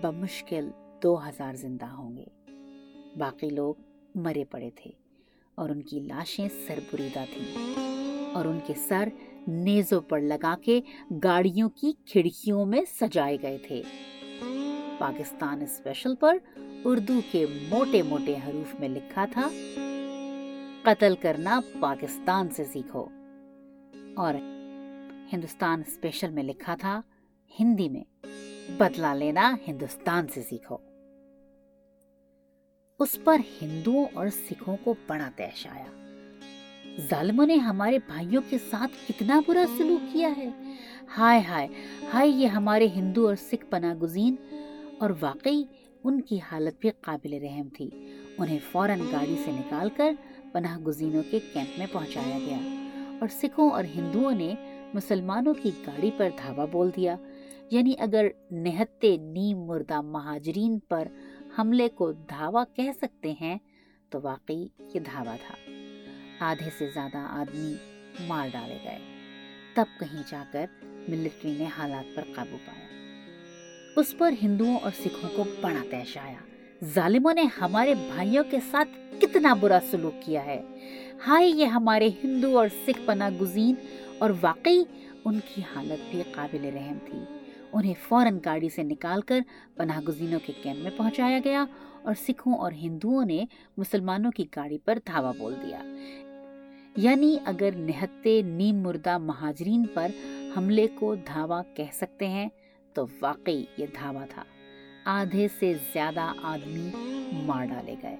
بمشکل 0.01 0.69
دو 1.03 1.27
ہزار 1.29 1.53
زندہ 1.53 1.85
ہوں 1.85 2.17
گے۔ 2.17 2.38
باقی 3.17 3.49
لوگ 3.49 3.73
مرے 4.15 4.43
پڑے 4.43 4.69
تھے 4.75 4.91
اور 5.55 5.69
ان 5.69 5.81
کی 5.81 5.99
لاشیں 5.99 6.47
سر 6.67 6.79
بریدہ 6.93 7.23
تھیں 7.33 7.73
اور 8.33 8.45
ان 8.45 8.59
کے 8.65 8.73
سر 8.73 9.09
نیزوں 9.47 10.01
پر 10.01 10.19
لگا 10.19 10.55
کے 10.61 10.81
گاڑیوں 11.23 11.69
کی 11.69 11.91
کھڑکیوں 12.05 12.65
میں 12.65 12.81
سجائے 12.99 13.37
گئے 13.41 13.57
تھے۔ 13.57 13.81
پاکستان 14.97 15.61
اسپیشل 15.61 16.15
پر 16.15 16.37
اردو 16.85 17.13
کے 17.31 17.45
موٹے 17.69 18.01
موٹے 18.01 18.35
حروف 18.47 18.79
میں 18.79 18.89
لکھا 18.89 19.25
تھا، 19.31 19.49
قتل 20.83 21.15
کرنا 21.21 21.59
پاکستان 21.79 22.49
سے 22.49 22.63
سیکھو۔ 22.63 23.05
اور 24.15 24.33
ہندوستان 25.33 25.81
اسپیشل 25.87 26.29
میں 26.29 26.43
لکھا 26.43 26.75
تھا، 26.75 27.01
ہندی 27.59 27.89
میں 27.89 28.03
بدلا 28.77 29.13
لینا 29.13 29.55
ہندوستان 29.67 30.27
سے 30.27 30.41
سیکھو۔ 30.41 30.77
اس 32.99 33.19
پر 33.23 33.37
ہندوؤں 33.61 34.05
اور 34.13 34.27
سکھوں 34.27 34.77
کو 34.83 34.93
بڑا 35.07 35.29
تیش 35.35 35.67
آیا۔ 35.67 35.85
ظالموں 37.09 37.45
نے 37.45 37.55
ہمارے 37.55 37.99
بھائیوں 38.07 38.41
کے 38.49 38.57
ساتھ 38.69 39.07
کتنا 39.07 39.41
برا 39.47 39.65
سلوک 39.77 40.13
کیا 40.13 40.29
ہے۔ 40.37 40.49
ہائے 41.17 41.41
ہائے 41.41 41.67
ہائے 42.13 42.29
یہ 42.29 42.47
ہمارے 42.47 42.87
ہندو 42.95 43.27
اور 43.27 43.35
سکھ 43.35 43.65
پناہ 43.69 43.93
گزین۔ 43.93 44.35
اور 44.99 45.09
واقعی 45.21 45.63
ان 46.03 46.21
کی 46.21 46.39
حالت 46.51 46.79
بھی 46.79 46.89
قابل 47.01 47.33
رحم 47.33 47.67
تھی۔ 47.73 47.89
انہیں 48.37 48.59
فوراً 48.71 48.99
گاڑی 49.11 49.35
سے 49.45 49.51
نکال 49.51 49.89
کر 49.95 50.11
پناہ 50.51 50.77
گزینوں 50.77 51.23
کے 51.31 51.39
کیمپ 51.53 51.79
میں 51.79 51.87
پہنچایا 51.91 52.39
گیا۔ 52.39 52.57
اور 53.19 53.27
سکھوں 53.27 53.69
اور 53.69 53.83
ہندوؤں 53.83 54.31
نے 54.31 54.53
مسلمانوں 54.93 55.53
کی 55.53 55.71
گاڑی 55.87 56.11
پر 56.17 56.29
دھاوا 56.37 56.65
بول 56.65 56.89
دیا۔ 56.95 57.15
یعنی 57.71 57.93
اگر 57.99 58.25
نہتے 58.51 59.17
نیم 59.17 59.59
مردہ 59.59 60.01
مہاجرین 60.01 60.79
پر 60.79 61.07
حملے 61.59 61.89
کو 61.89 62.11
دھاوا 62.11 62.63
کہہ 62.75 62.91
سکتے 63.01 63.33
ہیں 63.41 63.57
تو 64.09 64.19
واقعی 64.23 64.67
یہ 64.93 64.99
دھاوا 64.99 65.35
تھا۔ 65.47 65.71
آدھے 66.39 66.69
سے 66.77 66.89
زیادہ 66.93 67.17
آدمی 67.17 67.73
مار 68.27 68.47
ڈالے 68.51 68.77
گئے۔ 68.83 68.99
تب 69.75 69.85
کہیں 69.99 70.23
جا 70.29 70.43
کر 70.51 70.65
ملٹری 70.83 71.55
نے 71.57 71.65
حالات 71.77 72.15
پر 72.15 72.21
قابو 72.35 72.57
پایا۔ 72.65 72.87
اس 73.95 74.15
پر 74.17 74.33
ہندوؤں 74.41 74.79
اور 74.79 74.91
سکھوں 74.99 75.29
کو 75.35 75.43
بڑا 75.61 75.83
تیش 75.89 76.17
آیا۔ 76.17 76.37
ظالموں 76.85 77.33
نے 77.33 77.43
ہمارے 77.61 77.95
بھائیوں 77.95 78.43
کے 78.51 78.57
ساتھ 78.71 78.89
کتنا 79.21 79.53
برا 79.53 79.79
سلوک 79.91 80.21
کیا 80.21 80.45
ہے۔ 80.45 80.61
ہائے، 81.27 81.47
یہ 81.47 81.65
ہمارے 81.65 82.09
ہندو 82.23 82.59
اور 82.59 82.67
سکھ 82.85 83.01
پناہ 83.05 83.29
گزین 83.41 83.75
اور 84.19 84.29
واقعی 84.41 84.83
ان 85.25 85.39
کی 85.39 85.61
حالت 85.75 86.11
بھی 86.11 86.23
قابل 86.31 86.65
رحم 86.65 86.97
تھی۔ 87.05 87.38
انہیں 87.73 87.93
فوراً 88.07 88.39
گاڑی 88.45 88.69
سے 88.69 88.83
نکال 88.83 89.21
کر 89.21 89.39
پناہ 89.75 89.99
گزینوں 90.07 90.39
کے 90.45 90.53
کیمپ 90.61 90.77
میں 90.77 90.91
پہنچایا 90.97 91.39
گیا 91.43 91.65
اور 92.03 92.13
سکھوں 92.13 92.53
اور 92.53 92.71
ہندوؤں 92.71 93.25
نے 93.25 93.45
مسلمانوں 93.77 94.31
کی 94.31 94.45
گاڑی 94.55 94.77
پر 94.77 94.97
دھاوا 95.07 95.31
بول 95.37 95.53
دیا۔ 95.63 95.79
یعنی 96.97 97.37
اگر 97.45 97.69
نہتے 97.75 98.41
نیم 98.41 98.75
مردہ 98.75 99.17
مہاجرین 99.17 99.85
پر 99.93 100.07
حملے 100.57 100.87
کو 100.87 101.15
دھاوا 101.15 101.63
کہہ 101.75 101.91
سکتے 101.93 102.27
ہیں، 102.27 102.49
تو 102.93 103.05
واقعی 103.21 103.65
یہ 103.77 103.85
دھاوا 103.99 104.25
تھا۔ 104.29 104.43
آدھے 105.05 105.47
سے 105.59 105.73
زیادہ 105.93 106.33
آدمی 106.43 106.89
مار 107.31 107.65
ڈالے 107.65 107.95
گئے۔ 108.03 108.17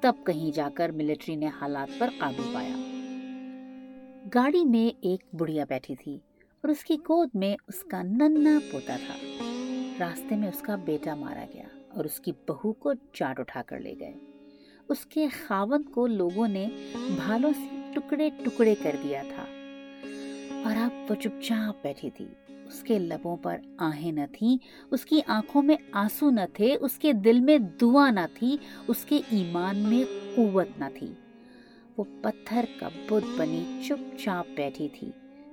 تب 0.00 0.12
کہیں 0.26 0.50
جا 0.56 0.68
کر 0.74 0.88
ملٹری 0.88 1.36
نے 1.36 1.46
حالات 1.46 1.88
پر 1.98 2.08
قابو 2.18 2.42
پایا۔ 2.54 2.74
گاڑی 4.34 4.64
میں 4.64 4.98
ایک 5.00 5.34
بڑھیا 5.34 5.64
بیٹھی 5.68 5.94
تھی۔ 5.94 6.18
اور 6.62 6.68
اس 6.68 6.84
کی 6.84 6.96
گود 6.96 7.28
میں 7.34 7.56
اس 7.68 7.84
کا 7.84 8.02
ننا 8.02 8.58
پوتا 8.72 8.96
تھا۔ 8.96 9.14
راستے 10.00 10.36
میں 10.36 10.48
اس 10.48 10.60
کا 10.60 10.76
بیٹا 10.76 11.14
مارا 11.14 11.44
گیا 11.54 11.64
اور 11.88 12.04
اس 12.04 12.20
کی 12.20 12.32
بہو 12.48 12.72
کو 12.72 12.92
چاٹ 13.12 13.40
اٹھا 13.40 13.62
کر 13.62 13.80
لے 13.80 13.94
گئے۔ 14.00 14.14
اس 14.88 15.06
کے 15.06 15.28
خاون 15.28 15.82
کو 15.82 16.06
لوگوں 16.06 16.48
نے 16.48 16.66
بھالوں 16.94 17.50
سے 17.56 17.92
ٹکڑے 17.94 18.30
ٹکڑے 18.44 18.74
کر 18.82 18.96
دیا 19.02 19.22
تھا۔ 19.22 19.46
اور 20.64 20.76
اب 20.76 21.10
وہ 21.10 21.14
چپ 21.14 21.42
چاپ 21.42 21.82
بیٹھی 21.82 22.10
تھی۔ 22.10 22.26
اس 22.48 22.82
کے 22.82 22.98
لبوں 22.98 23.36
پر 23.36 23.56
آہیں 23.78 24.12
نہ 24.12 24.20
تھی 24.32 24.56
اس 24.90 25.04
کی 25.04 25.20
آنکھوں 25.26 25.62
میں 25.62 25.76
آنسو 25.92 26.30
نہ 26.30 26.40
تھے، 26.52 26.76
اس 26.80 26.98
کے 26.98 27.12
دل 27.12 27.40
میں 27.40 27.58
دعا 27.58 28.10
نہ 28.10 28.26
تھی، 28.34 28.56
اس 28.88 29.04
کے 29.04 29.20
ایمان 29.30 29.76
میں 29.76 30.04
قوت 30.36 30.68
نہ 30.78 30.84
تھی۔ 30.94 31.12
وہ 31.96 32.04
پتھر 32.22 32.64
کا 32.80 32.88
بت 32.88 33.38
بنی 33.38 33.80
چپ 33.88 34.18
چاپ 34.18 34.46
بیٹھی 34.56 34.88
تھی۔ 34.92 35.10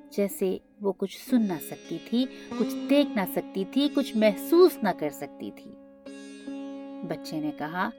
جیسے 0.10 0.58
وہ 0.82 0.94
کچھ 0.98 1.30
سن 1.30 1.42
نہ 1.42 1.54
سکتی 1.70 1.98
تھی، 2.10 2.26
کچھ 2.58 2.90
دیکھ 2.90 3.10
نہ 3.10 3.22
سکتی 3.36 3.64
تھی، 3.72 3.90
کچھ 3.96 4.18
محسوس 4.18 4.78
نہ 4.84 4.90
کر 5.00 5.10
سکتی 5.10 5.52
تھی۔ 5.56 5.72
بچے 7.08 7.40
نے 7.40 7.52
کہا، 7.58 7.90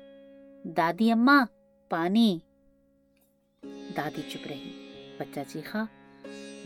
دادی 0.65 1.13
اماں، 1.13 1.47
پانی۔ 1.89 2.39
دادی 3.97 4.21
چپ 4.29 4.47
رہی۔ 4.47 4.93
بچہ 5.19 5.41
چیخا، 5.49 5.85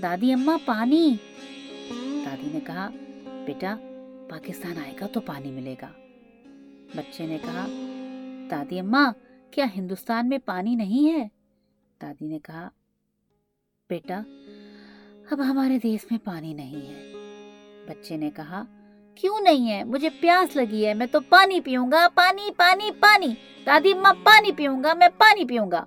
دادی 0.02 0.32
اماں، 0.32 0.58
پانی۔ 0.64 1.16
دادی 2.24 2.48
نے 2.52 2.60
کہا، 2.66 2.90
بیٹا، 3.46 3.76
پاکستان 4.30 4.78
آئے 4.78 4.92
گا 5.00 5.06
تو 5.06 5.20
پانی 5.20 5.50
ملے 5.50 5.74
گا۔ 5.82 5.88
بچے 6.96 7.26
نے 7.26 7.38
کہا، 7.42 7.66
دادی 8.50 8.78
اماں، 8.78 9.12
کیا 9.50 9.66
ہندوستان 9.76 10.28
میں 10.28 10.38
پانی 10.44 10.74
نہیں 10.74 11.12
ہے؟ 11.12 11.28
دادی 12.02 12.26
نے 12.26 12.38
کہا، 12.38 12.68
بیٹا 13.88 14.22
اب 15.32 15.40
ہمارے 15.40 15.78
دیش 15.78 16.06
میں 16.10 16.18
پانی 16.24 16.54
نہیں 16.54 16.88
ہے۔ 16.88 17.12
بچے 17.88 18.16
نے 18.16 18.30
کہا، 18.30 18.64
کیوں 19.14 19.40
نہیں 19.40 19.70
ہے؟ 19.70 19.84
مجھے 19.84 20.08
پیاس 20.20 20.56
لگی 20.56 20.86
ہے، 20.86 20.94
میں 20.94 21.06
تو 21.06 21.20
پانی 21.20 21.60
پیوں 21.60 21.92
گا۔ 21.92 22.08
پانی 22.14 22.42
پانی 22.56 22.90
پانی۔ 23.00 23.34
دادی 23.66 23.94
ماں 23.94 24.14
پانی 24.22 24.52
پیوں 24.52 24.84
گا، 24.84 24.94
میں 24.94 25.08
پانی 25.18 25.44
پیوں 25.44 25.70
گا۔ 25.70 25.84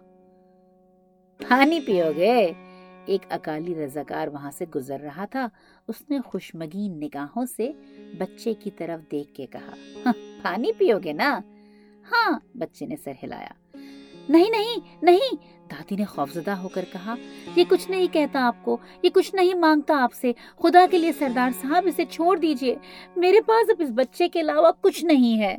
پانی 1.50 1.80
پیو 1.80 2.06
گے۔ 2.16 2.54
ایک 3.06 3.22
اکالی 3.30 3.76
رضاکار 3.76 4.28
وہاں 4.28 4.52
سے 4.52 4.66
گزر 4.76 5.00
رہا 5.00 5.26
تھا۔ 5.26 5.48
اس 5.88 6.10
نے 6.10 6.20
خوشمگین 6.26 7.00
نگاہوں 7.00 7.46
سے 7.46 7.72
بچے 8.18 8.54
کی 8.54 8.72
طرف 8.72 9.12
دیکھ 9.12 9.34
کے 9.34 9.46
کہا 9.46 10.02
ہاں، 10.06 10.14
پانی 10.44 10.74
پیو 10.74 11.00
گے 11.04 11.14
نا؟ 11.14 11.40
ہاں 12.12 12.40
بچے 12.58 12.86
نے 12.86 12.96
سر 13.04 13.14
ہلایا۔ 13.24 13.65
نہیں 14.30 14.50
نہیں 14.50 14.80
نہیں۔ 15.02 15.36
دادی 15.72 15.96
نے 15.96 16.06
خوفزدہ 16.06 16.52
ہو 16.52 16.68
کر 16.68 16.86
کہا، 16.92 17.16
یہ 17.56 17.64
کچھ 17.70 17.92
نہیں 17.92 18.08
کہتا 18.14 18.48
آپ 18.48 18.56
کو، 18.66 18.78
یہ 19.04 19.10
کچھ 19.14 19.36
نہیں 19.36 19.54
مانگتا 19.54 20.04
آپ 20.04 20.14
سے۔ 20.14 20.32
خدا 20.58 20.86
کے 20.92 20.98
لیے 20.98 21.12
سردار 21.12 21.50
صاحب 21.62 21.84
اسے 21.86 22.06
چھوڑ 22.06 22.38
دیجیے۔ 22.38 22.76
میرے 23.16 23.42
پاس 23.42 23.70
اب 23.70 23.76
اس 23.80 23.90
بچے 23.96 24.30
کے 24.30 24.42
علاوہ 24.42 24.72
کچھ 24.82 25.06
نہیں 25.06 25.40
ہے۔ 25.40 25.58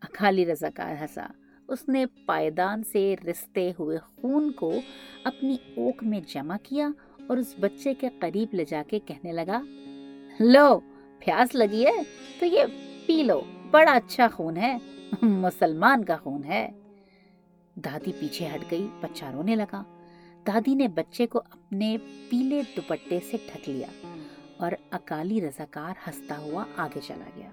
اکالی 0.00 0.46
رضاکار 0.46 1.04
ہسا 1.04 1.26
اس 1.68 1.88
نے 1.88 2.06
پائیدان 2.26 2.82
سے 2.84 3.14
رستے 3.30 3.72
ہوئے 3.78 3.98
خون 3.98 4.52
کو 4.52 4.72
اپنی 5.24 5.56
اوک 5.76 6.02
میں 6.02 6.20
جمع 6.28 6.56
کیا 6.62 6.88
اور 7.26 7.36
اس 7.36 7.54
بچے 7.60 7.94
کے 7.94 8.08
قریب 8.20 8.54
لے 8.54 8.64
جا 8.64 8.82
کے 8.88 8.98
کہنے 8.98 9.32
لگا، 9.32 9.62
لو، 10.40 10.80
پیاس 11.18 11.54
لگی 11.54 11.86
ہے 11.86 12.02
تو 12.38 12.46
یہ 12.46 12.64
پی 13.06 13.22
لو۔ 13.22 13.40
بڑا 13.70 13.92
اچھا 13.92 14.26
خون 14.28 14.56
ہے۔ 14.56 14.76
مسلمان 15.22 16.04
کا 16.04 16.16
خون 16.16 16.44
ہے۔ 16.44 16.68
دادی 17.84 18.12
پیچھے 18.20 18.48
ہٹ 18.48 18.70
گئی، 18.70 18.86
بچہ 19.00 19.24
رونے 19.24 19.56
لگا۔ 19.56 19.82
دادی 20.46 20.74
نے 20.74 20.88
بچے 20.88 21.26
کو 21.26 21.42
اپنے 21.50 21.96
پیلے 22.30 22.62
دوپٹے 22.76 23.20
سے 23.30 23.36
ڈھک 23.52 23.68
لیا 23.68 23.86
اور 24.56 24.72
اکالی 24.90 25.40
رضاکار 25.40 26.08
ہستا 26.08 26.38
ہوا 26.38 26.64
آگے 26.76 27.00
چلا 27.06 27.24
گیا۔ 27.36 27.50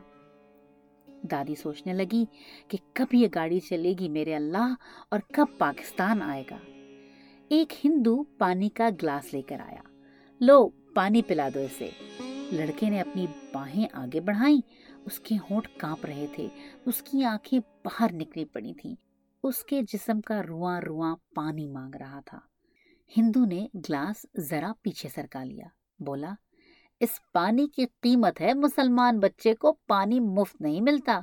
دادی 1.31 1.55
سوچنے 1.55 1.93
لگی 1.93 2.25
کہ 2.67 2.77
کب 2.93 3.13
یہ 3.13 3.27
گاڑی 3.35 3.59
چلے 3.59 3.93
گی 3.99 4.09
میرے 4.09 4.35
اللہ 4.35 4.73
اور 5.09 5.19
کب 5.33 5.45
پاکستان 5.57 6.21
آئے 6.21 6.43
گا۔ 6.51 6.57
ایک 7.49 7.85
ہندو 7.85 8.23
پانی 8.23 8.69
کا 8.69 8.89
گلاس 9.01 9.33
لے 9.33 9.41
کر 9.41 9.59
آیا۔ 9.59 9.81
لو، 10.39 10.69
پانی 10.69 11.21
پلا 11.21 11.49
دو 11.53 11.59
اسے۔ 11.59 11.89
لڑکے 12.51 12.89
نے 12.89 13.01
اپنی 13.01 13.25
باہیں 13.53 13.87
آگے 13.93 14.19
بڑھائیں۔ 14.19 14.61
اس 15.05 15.19
کے 15.19 15.35
ہونٹ 15.35 15.67
کانپ 15.77 16.05
رہے 16.05 16.25
تھے۔ 16.35 16.47
اس 16.85 17.01
کی 17.01 17.23
آنکھیں 17.23 17.59
باہر 17.85 18.13
نکلی 18.13 18.45
پڑی 18.45 18.73
تھیں۔ 18.73 19.06
اس 19.43 19.63
کے 19.63 19.81
جسم 19.81 20.21
کا 20.21 20.41
رواں 20.47 20.81
رواں 20.81 21.15
پانی 21.35 21.67
مانگ 21.67 21.95
رہا 21.95 22.19
تھا۔ 22.25 22.39
ہندو 23.17 23.45
نے 23.45 23.67
گلاس 23.75 24.25
ذرا 24.37 24.71
پیچھے 24.81 25.09
سرکا 25.09 25.43
لیا۔ 25.43 25.65
بولا، 25.99 26.33
اس 26.99 27.09
پانی 27.33 27.67
کی 27.67 27.85
قیمت 27.85 28.41
ہے، 28.41 28.53
مسلمان 28.53 29.19
بچے 29.19 29.55
کو 29.55 29.73
پانی 29.73 30.19
مفت 30.19 30.61
نہیں 30.61 30.81
ملتا۔ 30.81 31.19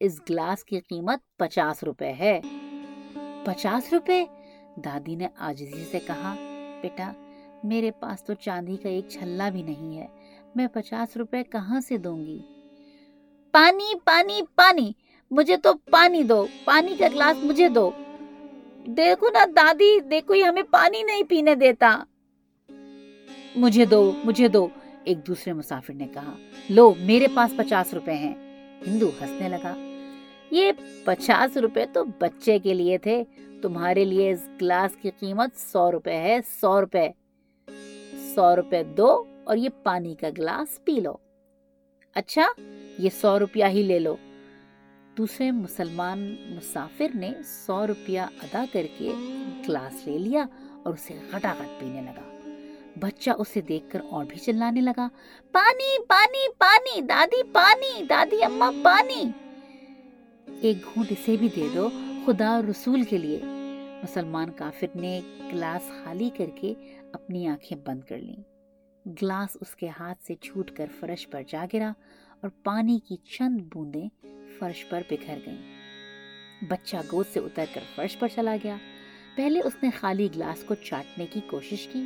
اس 0.00 0.20
گلاس 0.30 0.64
کی 0.64 0.80
قیمت 0.80 1.36
پچاس 1.36 1.82
روپے 1.82 2.12
ہے۔ 2.12 2.40
پچاس 3.44 3.92
روپے؟ 3.92 4.24
دادی 4.84 5.14
نے 5.14 5.28
آجزی 5.36 5.84
سے 5.90 5.98
کہا، 6.06 6.34
بیٹا، 6.82 7.12
میرے 7.64 7.90
پاس 7.90 8.24
تو 8.24 8.34
چاندی 8.34 8.76
کا 8.76 8.88
ایک 8.88 9.08
چھلا 9.08 9.48
بھی 9.48 9.62
نہیں 9.62 9.98
ہے۔ 9.98 10.06
میں 10.54 10.66
پچاس 10.72 11.16
روپے 11.16 11.44
کہاں 11.44 11.80
سے 11.80 11.96
دوں 11.96 12.26
گی؟ 12.26 12.38
پانی 13.50 13.94
پانی 14.04 14.40
پانی! 14.54 14.92
مجھے 15.30 15.56
تو 15.56 15.74
پانی 15.74 16.22
دو، 16.22 16.46
پانی 16.64 16.96
کا 16.96 17.08
گلاس 17.08 17.44
مجھے 17.44 17.68
دو۔ 17.68 17.90
دیکھو 18.86 19.30
نا 19.30 19.44
دادی، 19.56 20.00
دیکھو 20.00 20.34
یہ 20.34 20.44
ہمیں 20.44 20.62
پانی 20.70 21.02
نہیں 21.02 21.22
پینے 21.28 21.54
دیتا۔ 21.54 22.04
مجھے 23.56 23.84
دو 23.84 24.12
مجھے 24.24 24.48
دو۔ 24.48 24.68
ایک 25.04 25.26
دوسرے 25.26 25.52
مسافر 25.52 25.94
نے 25.94 26.06
کہا، 26.14 26.32
لو، 26.70 26.94
میرے 26.98 27.26
پاس 27.34 27.56
پچاس 27.56 27.94
روپے 27.94 28.12
ہیں۔ 28.12 28.34
ہندو 28.86 29.10
ہنسنے 29.20 29.48
لگا۔ 29.48 29.74
یہ 30.50 30.72
پچاس 31.04 31.56
روپے 31.56 31.86
تو 31.92 32.04
بچے 32.04 32.58
کے 32.58 32.74
لیے 32.74 32.98
تھے۔ 32.98 33.24
تمہارے 33.62 34.04
لیے 34.04 34.30
اس 34.30 34.48
گلاس 34.62 34.96
کی 34.96 35.10
قیمت 35.10 35.56
سو 35.56 35.92
روپے 35.92 36.16
ہے، 36.16 36.38
سو 36.60 36.80
روپے۔ 36.80 37.08
سو 38.34 38.56
روپے 38.56 38.82
دو 38.82 39.24
اور 39.44 39.56
یہ 39.56 39.68
پانی 39.82 40.14
کا 40.14 40.28
گلاس 40.38 40.84
پی 40.84 40.92
لو۔ 40.92 41.12
اچھا 42.14 42.46
یہ 42.98 43.10
سو 43.20 43.38
روپیہ 43.38 43.64
ہی 43.64 43.82
لے 43.82 43.98
لو۔ 43.98 44.16
دوسرے 45.18 45.50
مسلمان 45.50 46.36
مسافر 46.48 47.06
نے 47.14 47.32
سو 47.44 47.86
روپیہ 47.86 48.20
ادا 48.20 48.64
کر 48.72 48.86
کے 48.98 49.12
گلاس 49.68 50.06
لے 50.06 50.18
لیا 50.18 50.44
اور 50.82 50.94
اسے 50.94 51.14
گٹا 51.34 51.54
گٹ 51.60 51.80
پینے 51.80 52.02
لگا۔ 52.02 52.38
بچہ 53.00 53.30
اسے 53.38 53.60
دیکھ 53.60 53.90
کر 53.90 54.00
اور 54.10 54.24
بھی 54.24 54.38
چلانے 54.38 54.80
لگا۔ 54.80 55.08
پانی 55.52 56.06
پانی 56.06 56.52
پانی، 56.58 57.00
دادی 57.00 57.42
پانی، 57.42 58.02
دادی 58.02 58.44
اما 58.44 58.70
پانی۔ 58.82 59.24
ایک 60.60 60.76
گھونٹ 60.84 61.12
اسے 61.12 61.36
بھی 61.36 61.48
دے 61.56 61.68
دو، 61.74 61.88
خدا 62.26 62.48
اور 62.48 62.64
رسول 62.64 63.02
کے 63.02 63.18
لیے۔ 63.18 63.40
مسلمان 64.02 64.50
کافر 64.50 64.86
نے 64.94 65.20
گلاس 65.52 66.04
خالی 66.04 66.30
کر 66.36 66.50
کے 66.54 66.74
اپنی 67.12 67.46
آنکھیں 67.46 67.78
بند 67.84 68.00
کر 68.00 68.18
لیں۔ 68.18 68.42
گلاس 69.22 69.56
اس 69.60 69.76
کے 69.76 69.88
ہاتھ 69.88 70.24
سے 70.24 70.34
چھوٹ 70.34 70.70
کر 70.70 70.86
فرش 71.00 71.28
پر 71.30 71.42
جا 71.48 71.66
گرا 71.72 71.92
اور 72.40 72.50
پانی 72.64 72.98
کی 72.98 73.16
چند 73.16 73.60
بوندیں 73.72 74.08
فرش 74.58 74.88
پر 74.88 75.02
بکھر 75.10 75.38
گئیں۔ 75.46 75.78
بچہ 76.68 76.96
گود 77.12 77.26
سے 77.32 77.40
اتر 77.40 77.64
کر 77.74 77.80
فرش 77.94 78.18
پر 78.18 78.28
چلا 78.34 78.56
گیا۔ 78.64 78.76
پہلے 79.36 79.60
اس 79.64 79.72
نے 79.82 79.90
خالی 79.90 80.28
گلاس 80.36 80.64
کو 80.64 80.74
چاٹنے 80.74 81.26
کی 81.26 81.40
کوشش 81.40 81.88
کی، 81.92 82.04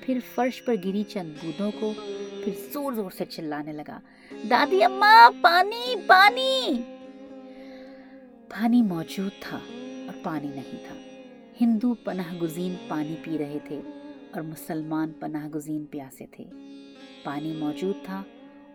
پھر 0.00 0.18
فرش 0.34 0.64
پر 0.64 0.74
گری 0.84 1.04
چند 1.04 1.32
بودوں 1.42 1.70
کو، 1.80 1.92
پھر 2.44 2.52
زور 2.72 2.92
زور 2.92 3.10
سے 3.10 3.24
چلانے 3.24 3.72
لگا۔ 3.72 4.00
دادی، 4.50 4.84
اماں، 4.84 5.30
پانی 5.42 5.94
پانی! 6.06 6.82
پانی 8.48 8.82
موجود 8.82 9.32
تھا 9.40 9.58
اور 10.06 10.18
پانی 10.22 10.48
نہیں 10.48 10.86
تھا۔ 10.88 10.96
ہندو 11.60 11.94
پناہ 11.94 12.34
گزین 12.42 12.74
پانی 12.88 13.14
پی 13.22 13.38
رہے 13.38 13.58
تھے 13.64 13.80
اور 14.32 14.40
مسلمان 14.40 15.12
پناہ 15.20 15.48
گزین 15.48 15.84
پیاسے 15.84 16.26
تھے۔ 16.26 16.44
پانی 17.24 17.52
موجود 17.52 18.04
تھا 18.04 18.22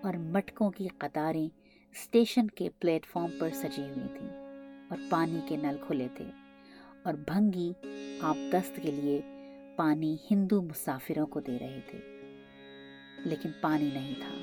اور 0.02 0.14
مٹکوں 0.14 0.72
کی 0.72 0.88
قطاریں 0.98 1.63
اسٹیشن 1.96 2.48
کے 2.48 2.70
پلیٹ 2.80 3.06
فارم 3.06 3.32
پر 3.40 3.50
سجی 3.54 3.82
ہوئی 3.82 4.18
تھیں 4.18 4.30
اور 4.90 4.98
پانی 5.10 5.40
کے 5.48 5.58
نل 5.58 5.76
کھلے 5.88 6.08
تھے 6.16 6.26
اور 7.04 7.14
بھنگی 7.14 7.74
آپ 8.22 8.38
دست 8.54 8.80
کے 8.82 8.92
لیے 8.92 9.22
پانی 9.76 10.18
ہندو 10.32 10.62
مسافروں 10.62 11.28
کو 11.28 11.40
دے 11.40 11.60
رہے 11.60 11.80
تھے۔ 11.88 12.00
لیکن 13.26 13.50
پانی 13.62 13.90
نہیں 13.94 14.14
تھا۔ 14.14 14.34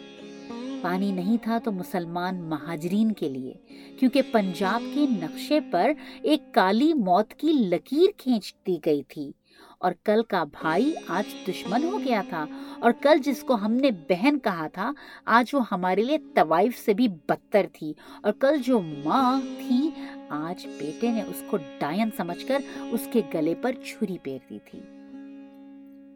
پانی 0.83 1.13
نہیں 1.13 1.37
تھا 1.43 1.59
تو 1.65 1.73
مسلمان 1.73 2.43
مہاجرین 2.43 3.13
کے 3.13 3.29
لیے، 3.29 3.55
کیونکہ 3.99 4.23
پنجاب 4.33 4.83
کے 4.95 5.07
نقشے 5.11 5.61
پر 5.61 5.93
ایک 6.23 6.43
کالی 6.55 6.95
موت 6.95 7.35
کی 7.35 7.53
لکیر 7.53 8.11
کھینچ 8.17 8.55
دی 8.67 8.79
گئی 8.87 9.03
تھی۔ 9.03 9.33
اور 9.81 9.93
کل 10.05 10.23
کا 10.29 10.45
بھائی 10.45 10.93
آج 11.09 11.49
دشمن 11.49 11.85
ہو 11.85 11.99
گیا 12.05 12.23
تھا 12.29 12.47
اور 12.79 12.93
کل 13.03 13.19
جس 13.19 13.43
کو 13.43 13.55
ہم 13.55 13.73
نے 13.73 13.91
بہن 13.91 14.39
کہا 14.39 14.67
تھا، 14.67 14.93
آج 15.25 15.55
وہ 15.55 15.61
ہمارے 15.71 16.03
لیے 16.03 16.19
طوائف 16.35 16.79
سے 16.79 16.95
بھی 16.95 17.09
بدتر 17.09 17.67
تھی۔ 17.73 17.93
اور 18.23 18.33
کل 18.33 18.57
جو 18.63 18.81
ماں 18.81 19.41
تھی، 19.41 19.91
آج 20.29 20.67
بیٹے 20.67 21.13
نے 21.13 21.23
اس 21.23 21.43
کو 21.51 21.57
ڈائن 21.57 22.09
سمجھ 22.17 22.47
کر 22.47 22.59
اس 22.91 23.09
کے 23.13 23.21
گلے 23.35 23.55
پر 23.55 23.73
چھری 23.73 24.19
پیر 24.23 24.39
دی 24.51 24.59
تھی۔ 24.65 24.81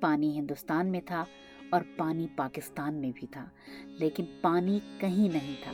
پانی 0.00 0.38
ہندوستان 0.38 0.86
میں 0.86 1.00
تھا 1.00 1.24
اور 1.70 1.80
پانی 1.96 2.26
پاکستان 2.36 2.94
میں 2.94 3.12
بھی 3.14 3.26
تھا، 3.26 3.44
لیکن 3.86 4.24
پانی 4.40 4.78
کہیں 4.98 5.28
نہیں 5.28 5.54
تھا، 5.64 5.72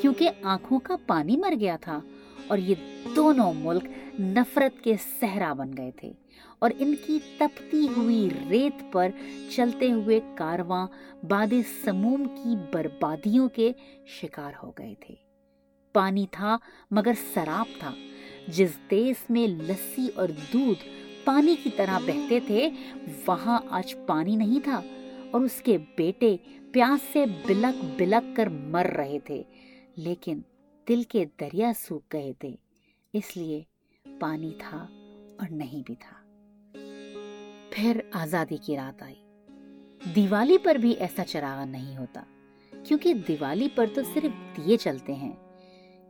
کیونکہ 0.00 0.30
آنکھوں 0.42 0.78
کا 0.78 0.96
پانی 1.06 1.36
مر 1.36 1.54
گیا 1.60 1.76
تھا 1.80 2.00
اور 2.48 2.58
یہ 2.58 2.74
دونوں 3.16 3.52
ملک 3.56 3.84
نفرت 4.20 4.84
کے 4.84 4.94
صحرا 5.20 5.52
بن 5.52 5.70
گئے 5.76 5.90
تھے۔ 5.90 6.12
اور 6.58 6.70
ان 6.78 6.94
کی 7.06 7.18
تپتی 7.38 7.88
ہوئی 7.96 8.28
ریت 8.50 8.92
پر 8.92 9.08
چلتے 9.50 9.92
ہوئے 9.92 10.20
کارواں 10.34 10.86
باد 11.28 11.54
سموم 11.84 12.24
کی 12.24 12.54
بربادیوں 12.72 13.48
کے 13.48 13.72
شکار 14.06 14.52
ہو 14.62 14.72
گئے 14.78 14.94
تھے۔ 15.00 15.14
پانی 15.92 16.26
تھا 16.30 16.56
مگر 16.90 17.12
سراب 17.34 17.78
تھا، 17.78 17.94
جس 18.48 18.78
دیس 18.90 19.30
میں 19.30 19.46
لسی 19.46 20.08
اور 20.14 20.28
دودھ 20.52 20.88
پانی 21.24 21.56
کی 21.62 21.70
طرح 21.76 21.98
بہتے 21.98 22.40
تھے، 22.46 22.70
وہاں 23.26 23.58
آج 23.70 23.96
پانی 24.06 24.36
نہیں 24.36 24.60
تھا۔ 24.64 24.82
اور 25.30 25.40
اس 25.40 25.62
کے 25.62 25.78
بیٹے 25.96 26.36
پیاس 26.72 27.12
سے 27.12 27.24
بلک 27.46 27.84
بلک 27.96 28.36
کر 28.36 28.46
مر 28.46 28.86
رہے 28.86 29.18
تھے، 29.18 29.42
لیکن 29.96 30.40
دل 30.88 31.02
کے 31.02 31.24
دریا 31.40 31.72
سوکھ 31.78 32.04
گئے 32.12 32.32
تھے، 32.38 32.50
اس 33.12 33.36
لیے 33.36 33.62
پانی 34.18 34.50
تھا 34.58 34.86
اور 35.38 35.48
نہیں 35.50 35.82
بھی 35.86 35.94
تھا۔ 35.94 36.17
پھر 37.70 38.00
آزادی 38.12 38.56
کی 38.56 38.76
رات 38.76 39.02
آئی۔ 39.02 39.14
دیوالی 40.16 40.58
پر 40.58 40.74
بھی 40.74 40.90
ایسا 40.90 41.24
چراغ 41.24 41.70
نہیں 41.70 41.96
ہوتا، 41.96 42.22
کیونکہ 42.84 43.14
دیوالی 43.14 43.68
پر 43.74 43.86
تو 43.94 44.02
صرف 44.02 44.56
دیے 44.56 44.76
چلتے 44.76 45.14
ہیں۔ 45.14 45.32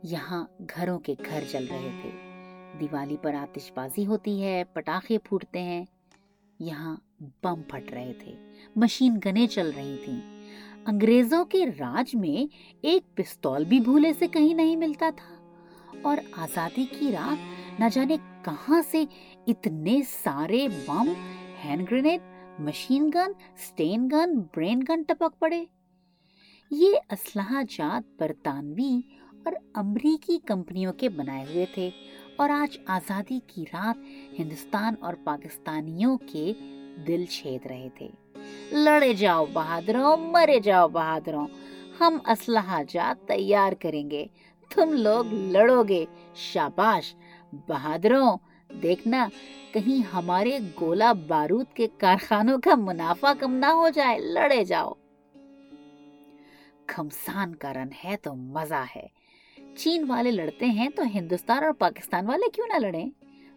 یہاں 0.03 0.45
گھروں 0.75 0.99
کے 0.99 1.13
گھر 1.25 1.43
جل 1.51 1.65
رہے 1.69 1.99
تھے۔ 2.01 2.09
دیوالی 2.79 3.17
پر 3.21 3.33
آتش 3.33 3.71
بازی 3.71 4.05
ہوتی 4.05 4.43
ہے، 4.43 4.63
پٹاخے 4.73 5.17
پھوٹتے 5.17 5.61
ہیں۔ 5.61 5.85
یہاں 6.59 6.95
بم 7.43 7.61
پھٹ 7.61 7.91
رہے 7.91 8.13
تھے، 8.13 8.33
مشین 8.75 9.19
گنے 9.25 9.47
چل 9.47 9.71
رہی 9.75 9.95
تھیں۔ 10.05 10.45
انگریزوں 10.85 11.45
کے 11.45 11.65
راج 11.65 12.15
میں 12.15 12.53
ایک 12.81 13.15
پستول 13.15 13.65
بھی 13.65 13.79
بھولے 13.79 14.13
سے 14.13 14.27
کہیں 14.27 14.53
نہیں 14.53 14.75
ملتا 14.75 15.09
تھا۔ 15.15 15.35
اور 16.01 16.17
آزادی 16.37 16.85
کی 16.99 17.11
رات 17.11 17.37
نہ 17.79 17.85
جانے 17.91 18.17
کہاں 18.45 18.81
سے 18.91 19.03
اتنے 19.47 20.01
سارے 20.23 20.67
bomb 20.87 21.13
hand 21.63 21.89
grenade 21.91 22.21
machine 22.59 23.09
gun 23.13 23.31
sten 23.57 24.07
gun 24.11 24.39
bren 24.55 24.83
gun 24.89 25.03
ٹپک 25.03 25.39
پڑے 25.39 25.63
یہ 26.71 27.11
اسلحہ 27.11 27.61
جات 27.69 28.21
برطانوی 28.21 28.99
اور 29.45 29.53
امریکی 29.73 30.37
کمپنیوں 30.45 30.93
کے 30.93 31.09
بنائے 31.09 31.45
ہوئے 31.49 31.65
تھے 31.73 31.89
اور 32.35 32.49
آج 32.49 32.77
آزادی 32.87 33.39
کی 33.47 33.63
رات 33.73 33.97
ہندوستان 34.39 34.95
اور 34.99 35.13
پاکستانیوں 35.23 36.17
کے 36.31 36.51
دل 37.07 37.25
چھید 37.25 37.65
رہے 37.65 37.89
تھے 37.97 38.07
لڑے 38.71 39.13
جاؤ 39.13 39.45
بہادروں 39.53 40.15
مرے 40.17 40.59
جاؤ 40.59 40.87
بہادروں 40.87 41.47
ہم 41.99 42.17
اسلحہ 42.25 42.81
جات 42.89 43.27
تیار 43.27 43.73
کریں 43.79 44.09
گے 44.11 44.25
تم 44.71 44.93
لوگ 44.93 45.33
لڑو 45.33 45.83
گے 45.83 46.05
شاباش 46.43 47.15
بہادروں 47.67 48.37
دیکھنا 48.73 49.29
کہیں 49.73 50.13
ہمارے 50.13 50.59
گولا 50.81 51.13
بارود 51.13 51.65
کے 51.73 51.87
کارخانوں 51.97 52.59
کا 52.63 52.75
منافع 52.75 53.33
کم 53.39 53.53
نہ 53.53 53.65
ہو 53.65 53.89
جائے، 53.89 54.19
لڑے 54.19 54.63
جاؤ۔ 54.63 54.93
کھمسان 56.85 57.55
کا 57.55 57.73
رن 57.73 57.87
ہے 58.03 58.15
تو 58.17 58.35
مزہ 58.35 58.85
ہے۔ 58.95 59.07
چین 59.77 60.03
والے 60.07 60.31
لڑتے 60.31 60.65
ہیں 60.65 60.89
تو 60.95 61.03
ہندوستان 61.13 61.63
اور 61.63 61.73
پاکستان 61.73 62.25
والے 62.25 62.49
کیوں 62.49 62.67
نہ 62.67 62.79
لڑیں؟ 62.79 63.09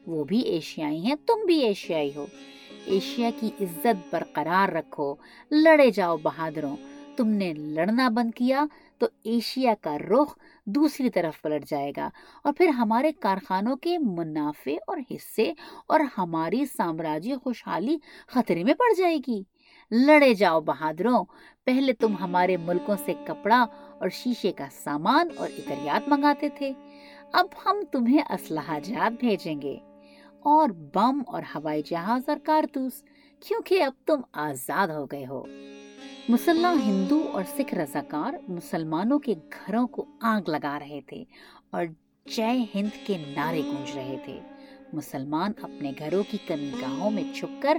وہ 0.06 0.24
بھی 0.24 0.40
ایشیائی 0.40 1.00
ہیں، 1.00 1.14
تم 1.26 1.46
بھی 1.46 1.62
ایشیائی 1.62 2.10
ہو۔ 2.16 2.26
ایشیا 2.84 3.30
کی 3.40 3.50
عزت 3.60 4.14
برقرار 4.14 4.72
رکھو، 4.72 5.14
لڑے 5.50 5.90
جاؤ 5.90 6.16
بہادروں۔ 6.16 6.76
تم 7.16 7.28
نے 7.28 7.52
لڑنا 7.52 8.08
بند 8.08 8.30
کیا 8.34 8.64
تو 8.98 9.06
ایشیا 9.24 9.74
کا 9.80 9.98
رخ 9.98 10.38
دوسری 10.66 11.10
طرف 11.10 11.42
پلٹ 11.42 11.68
جائے 11.68 11.92
گا 11.96 12.08
اور 12.44 12.52
پھر 12.52 12.68
ہمارے 12.68 13.12
کارخانوں 13.12 13.76
کے 13.76 13.98
منافع 13.98 14.70
اور 14.86 14.96
حصے 15.10 15.52
اور 15.86 16.00
ہماری 16.18 16.66
سامراجی 16.66 17.34
خوشحالی 17.34 17.96
خطرے 18.26 18.64
میں 18.64 18.74
پڑ 18.74 18.94
جائے 18.98 19.18
گی۔ 19.28 19.42
لڑے 19.90 20.34
جاؤ 20.34 20.60
بہادروں، 20.60 21.24
پہلے 21.64 21.92
تم 21.92 22.16
ہمارے 22.20 22.56
ملکوں 22.56 22.96
سے 23.04 23.12
کپڑا 23.26 23.66
اور 24.00 24.08
شیشے 24.08 24.52
کا 24.52 24.66
سامان 24.72 25.28
اور 25.36 25.48
اتریات 25.58 26.08
منگاتے 26.08 26.48
تھے، 26.48 26.72
اب 27.32 27.46
ہم 27.66 27.76
تمہیں 27.92 28.32
اسلحہ 28.32 28.80
جات 28.80 29.12
بھیجیں 29.20 29.62
گے۔ 29.62 29.76
اور 30.40 30.68
بم 30.68 31.22
اور 31.26 31.42
ہوائی 31.54 31.82
جہاز 31.82 32.28
اور 32.28 32.36
کارتوس 32.44 33.04
کیونکہ 33.48 33.82
اب 33.82 33.92
تم 34.06 34.20
آزاد 34.32 34.88
ہو 34.88 35.06
گئے 35.06 35.26
ہو۔ 35.26 35.44
مسلح 36.28 36.72
ہندو 36.72 37.28
اور 37.32 37.44
سکھ 37.58 37.74
رضاکار 37.74 38.50
مسلمانوں 38.50 39.18
کے 39.18 39.34
گھروں 39.34 39.86
کو 39.86 40.04
آگ 40.20 40.50
لگا 40.50 40.78
رہے 40.78 41.00
تھے 41.06 41.24
اور 41.70 41.84
جے 42.26 42.64
ہند 42.74 43.06
کے 43.06 43.32
نعرے 43.36 43.62
گونج 43.64 43.96
رہے 43.96 44.16
تھے۔ 44.24 44.40
مسلمان 44.92 45.52
اپنے 45.62 45.92
گھروں 45.98 46.22
کی 46.30 46.38
کمی 46.46 46.70
گاہوں 46.80 47.10
میں 47.10 47.24
چھپ 47.34 47.62
کر 47.62 47.78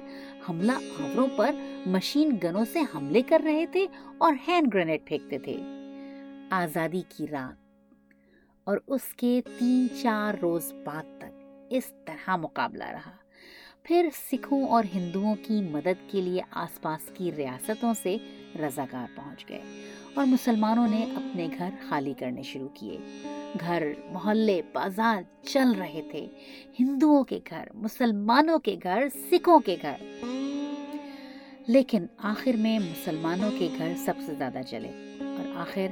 حملہ 0.49 0.71
آوروں 0.71 1.27
پر 1.35 1.51
مشین 1.85 2.37
گنوں 2.43 2.65
سے 2.65 2.79
حملے 2.79 3.21
کر 3.21 3.41
رہے 3.43 3.65
تھے 3.65 3.87
اور 4.17 4.33
ہینڈ 4.47 4.73
گرینیڈ 4.73 5.05
پھینکتے 5.05 5.39
تھے۔ 5.39 5.57
آزادی 6.49 7.01
کی 7.09 7.27
رات 7.27 7.63
اور 8.63 8.77
اس 8.87 9.03
کے 9.03 9.41
تین 9.59 9.87
چار 10.01 10.33
روز 10.33 10.73
بعد 10.83 11.03
تک 11.17 11.45
اس 11.69 11.93
طرح 12.05 12.35
مقابلہ 12.35 12.83
رہا۔ 12.83 13.22
پھر 13.83 14.09
سکھوں 14.31 14.67
اور 14.67 14.83
ہندوؤں 14.95 15.35
کی 15.35 15.61
مدد 15.61 16.11
کے 16.11 16.21
لیے 16.21 16.41
آس 16.51 16.81
پاس 16.81 17.09
کی 17.13 17.31
ریاستوں 17.37 17.93
سے 18.03 18.17
رضاکار 18.59 19.07
پہنچ 19.15 19.49
گئے 19.49 19.61
اور 20.13 20.25
مسلمانوں 20.25 20.87
نے 20.87 21.13
اپنے 21.15 21.47
گھر 21.57 21.69
خالی 21.89 22.13
کرنے 22.19 22.41
شروع 22.43 22.67
کیے۔ 22.73 22.97
گھر، 23.59 23.87
محلے، 24.11 24.61
بازار 24.73 25.45
چل 25.45 25.71
رہے 25.79 26.01
تھے۔ 26.11 26.27
ہندوؤں 26.79 27.23
کے 27.23 27.39
گھر، 27.49 27.67
مسلمانوں 27.73 28.59
کے 28.59 28.75
گھر، 28.83 29.07
سکھوں 29.31 29.59
کے 29.59 29.75
گھر۔ 29.81 30.25
لیکن 31.67 32.05
آخر 32.17 32.51
میں 32.53 32.79
مسلمانوں 32.79 33.51
کے 33.59 33.69
گھر 33.77 33.93
سب 33.97 34.13
سے 34.25 34.33
زیادہ 34.37 34.61
چلے 34.67 34.89
اور 35.19 35.57
آخر 35.57 35.87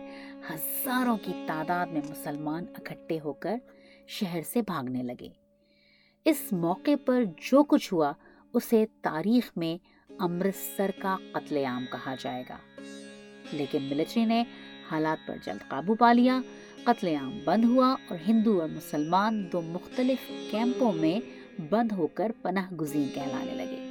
ہزاروں 0.53 1.17
کی 1.17 1.31
تعداد 1.47 1.87
میں 1.87 2.01
مسلمان 2.09 2.65
اکٹھے 2.73 3.19
ہو 3.23 3.33
کر 3.33 3.55
شہر 4.07 4.41
سے 4.53 4.61
بھاگنے 4.61 5.03
لگے۔ 5.03 5.40
اس 6.25 6.53
موقع 6.53 6.91
پر 7.05 7.23
جو 7.23 7.63
کچھ 7.63 7.93
ہوا، 7.93 8.13
اسے 8.53 8.85
تاریخ 9.01 9.51
میں 9.55 9.77
امرتسر 10.19 10.91
کا 10.99 11.17
قتل 11.31 11.65
عام 11.65 11.85
کہا 11.91 12.15
جائے 12.19 12.43
گا۔ 12.49 12.57
لیکن 13.51 13.83
ملٹری 13.83 14.25
نے 14.25 14.43
حالات 14.91 15.27
پر 15.27 15.35
جلد 15.45 15.69
قابو 15.69 15.95
پا 15.95 16.13
لیا۔ 16.13 16.41
قتل 16.83 17.07
عام 17.07 17.39
بند 17.45 17.65
ہوا 17.65 17.95
اور 18.09 18.17
ہندو 18.27 18.61
اور 18.61 18.69
مسلمان 18.69 19.47
دو 19.51 19.61
مختلف 19.61 20.31
کیمپوں 20.51 20.93
میں 20.93 21.19
بند 21.69 21.91
ہو 21.91 22.07
کر 22.07 22.31
پناہ 22.41 22.73
گزین 22.73 23.07
کہلانے 23.13 23.55
لگے۔ 23.55 23.87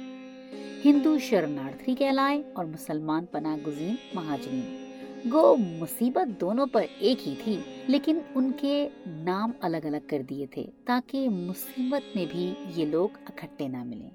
ہندو 0.85 1.19
شرنارتھی 1.19 1.95
کہلائے 1.95 2.43
اور 2.53 2.65
مسلمان 2.65 3.25
پناہ 3.25 3.57
گزین 3.67 3.95
مہاجرین۔ 4.13 4.90
گو 5.25 5.55
مصیبت 5.55 6.41
دونوں 6.41 6.65
پر 6.65 6.85
ایک 6.99 7.27
ہی 7.27 7.35
تھی، 7.43 7.57
لیکن 7.87 8.19
ان 8.35 8.51
کے 8.59 8.89
نام 9.05 9.51
الگ 9.61 9.77
الگ 9.83 10.07
کر 10.07 10.21
دیے 10.29 10.45
تھے 10.45 10.65
تاکہ 10.85 11.29
مصیبت 11.29 12.15
میں 12.15 12.25
بھی 12.31 12.53
یہ 12.75 12.85
لوگ 12.85 13.09
اکٹھے 13.25 13.67
نہ 13.67 13.83
ملیں۔ 13.83 14.09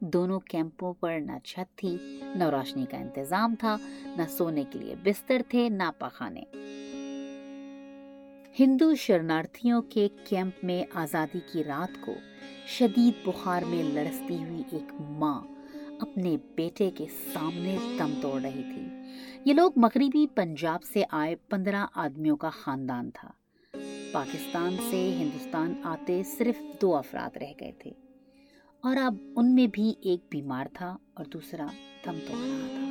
دونوں 0.00 0.40
کیمپوں 0.40 0.92
پر 0.92 1.18
نہ 1.20 1.32
چھت 1.44 1.78
تھی، 1.78 1.96
نہ 2.34 2.44
روشنی 2.44 2.86
کا 2.90 2.96
انتظام 2.96 3.54
تھا، 3.58 3.76
نہ 4.16 4.22
سونے 4.28 4.64
کے 4.70 4.78
لیے 4.78 4.94
بستر 5.04 5.42
تھے، 5.48 5.68
نہ 5.68 5.90
پخانے۔ 5.98 6.42
ہندو 8.58 8.94
شرنارتھیوں 8.94 9.82
کے 9.82 10.08
کیمپ 10.24 10.64
میں 10.64 10.84
آزادی 10.94 11.40
کی 11.52 11.64
رات 11.64 12.06
کو 12.06 12.12
شدید 12.66 13.26
بخار 13.26 13.62
میں 13.62 13.82
لڑستی 13.82 14.36
ہوئی 14.36 14.62
ایک 14.72 14.92
ماں 15.00 15.40
اپنے 16.00 16.36
بیٹے 16.54 16.90
کے 16.90 17.06
سامنے 17.34 17.76
دم 17.98 18.12
توڑ 18.20 18.40
رہی 18.40 18.62
تھی۔ 18.74 18.99
یہ 19.44 19.54
لوگ 19.54 19.72
مغربی 19.76 20.26
پنجاب 20.26 20.82
سے 20.82 21.02
آئے 21.10 21.36
پندرہ 21.36 21.86
آدمیوں 21.94 22.36
کا 22.36 22.50
خاندان 22.50 23.10
تھا۔ 23.14 23.30
پاکستان 24.12 24.76
سے 24.90 25.14
ہندوستان 25.18 25.74
آتے 25.84 26.22
صرف 26.22 26.82
دو 26.82 26.96
افراد 26.96 27.36
رہ 27.36 27.52
گئے 27.60 27.72
تھے۔ 27.78 27.90
اور 28.80 28.96
اب 28.96 29.14
ان 29.36 29.54
میں 29.54 29.66
بھی 29.66 29.94
ایک 30.00 30.20
بیمار 30.30 30.66
تھا 30.72 30.96
اور 31.14 31.24
دوسرا 31.24 31.66
دم 32.06 32.18
توڑ 32.28 32.36
رہا 32.36 32.66
تھا۔ 32.68 32.86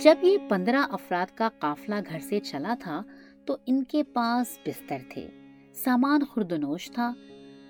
جب 0.00 0.14
یہ 0.22 0.38
پندرہ 0.48 0.86
افراد 0.90 1.36
کا 1.36 1.48
قافلہ 1.58 1.94
گھر 2.08 2.18
سے 2.18 2.40
چلا 2.40 2.74
تھا 2.80 3.02
تو 3.46 3.56
ان 3.66 3.84
کے 3.84 4.02
پاس 4.02 4.58
بستر 4.66 4.98
تھے۔ 5.08 5.28
سامان 5.74 6.24
خوردنوش 6.24 6.90
تھا۔ 6.90 7.12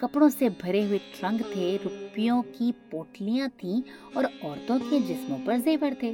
کپڑوں 0.00 0.28
سے 0.28 0.48
بھرے 0.60 0.84
ہوئے 0.84 0.98
ٹرنک 1.18 1.42
تھے 1.52 1.76
روپیوں 1.84 2.42
کی 2.52 2.70
پوٹلیاں 2.90 3.48
تھیں 3.58 3.80
اور 4.14 4.24
عورتوں 4.24 4.78
کے 4.90 4.98
جسموں 5.08 5.38
پر 5.46 5.58
زیور 5.64 5.92
تھے 6.00 6.12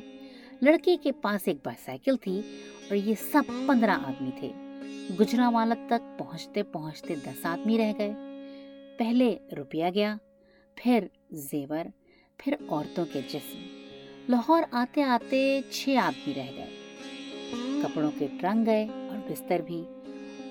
لڑکے 0.63 0.97
کے 1.03 1.13
پاس 1.13 1.49
ایک 1.49 1.57
بائی 1.65 1.77
سائیکل 1.85 2.17
تھی 2.17 2.41
اور 2.83 2.95
یہ 2.97 3.15
سب 3.33 3.53
پندرہ 3.67 3.99
آدمی 4.07 4.31
تھے 4.41 4.51
گجرا 5.21 5.49
والت 5.49 5.89
تک 5.89 6.19
پہنچتے 6.19 6.63
پہنچتے 6.63 7.15
دس 7.25 7.45
آدمی 7.47 7.79
رہ 7.79 7.93
گئے 7.99 8.13
پہلے 8.99 9.35
روپیہ 9.57 9.91
گیا 9.95 10.17
پھر 10.77 11.07
زیور 11.43 11.87
پھر 12.41 12.55
عورتوں 12.69 13.05
کے 13.13 13.21
جسم 13.29 14.31
لاہور 14.31 14.63
آتے 14.73 15.03
آتے 15.03 15.61
چھ 15.71 15.97
آدمی 16.03 16.35
رہ 16.35 16.51
گئے 16.57 17.83
کپڑوں 17.83 18.11
کے 18.19 18.27
ٹرنگ 18.41 18.67
گئے 18.67 18.87
اور 18.87 19.31
بستر 19.31 19.61
بھی 19.61 19.83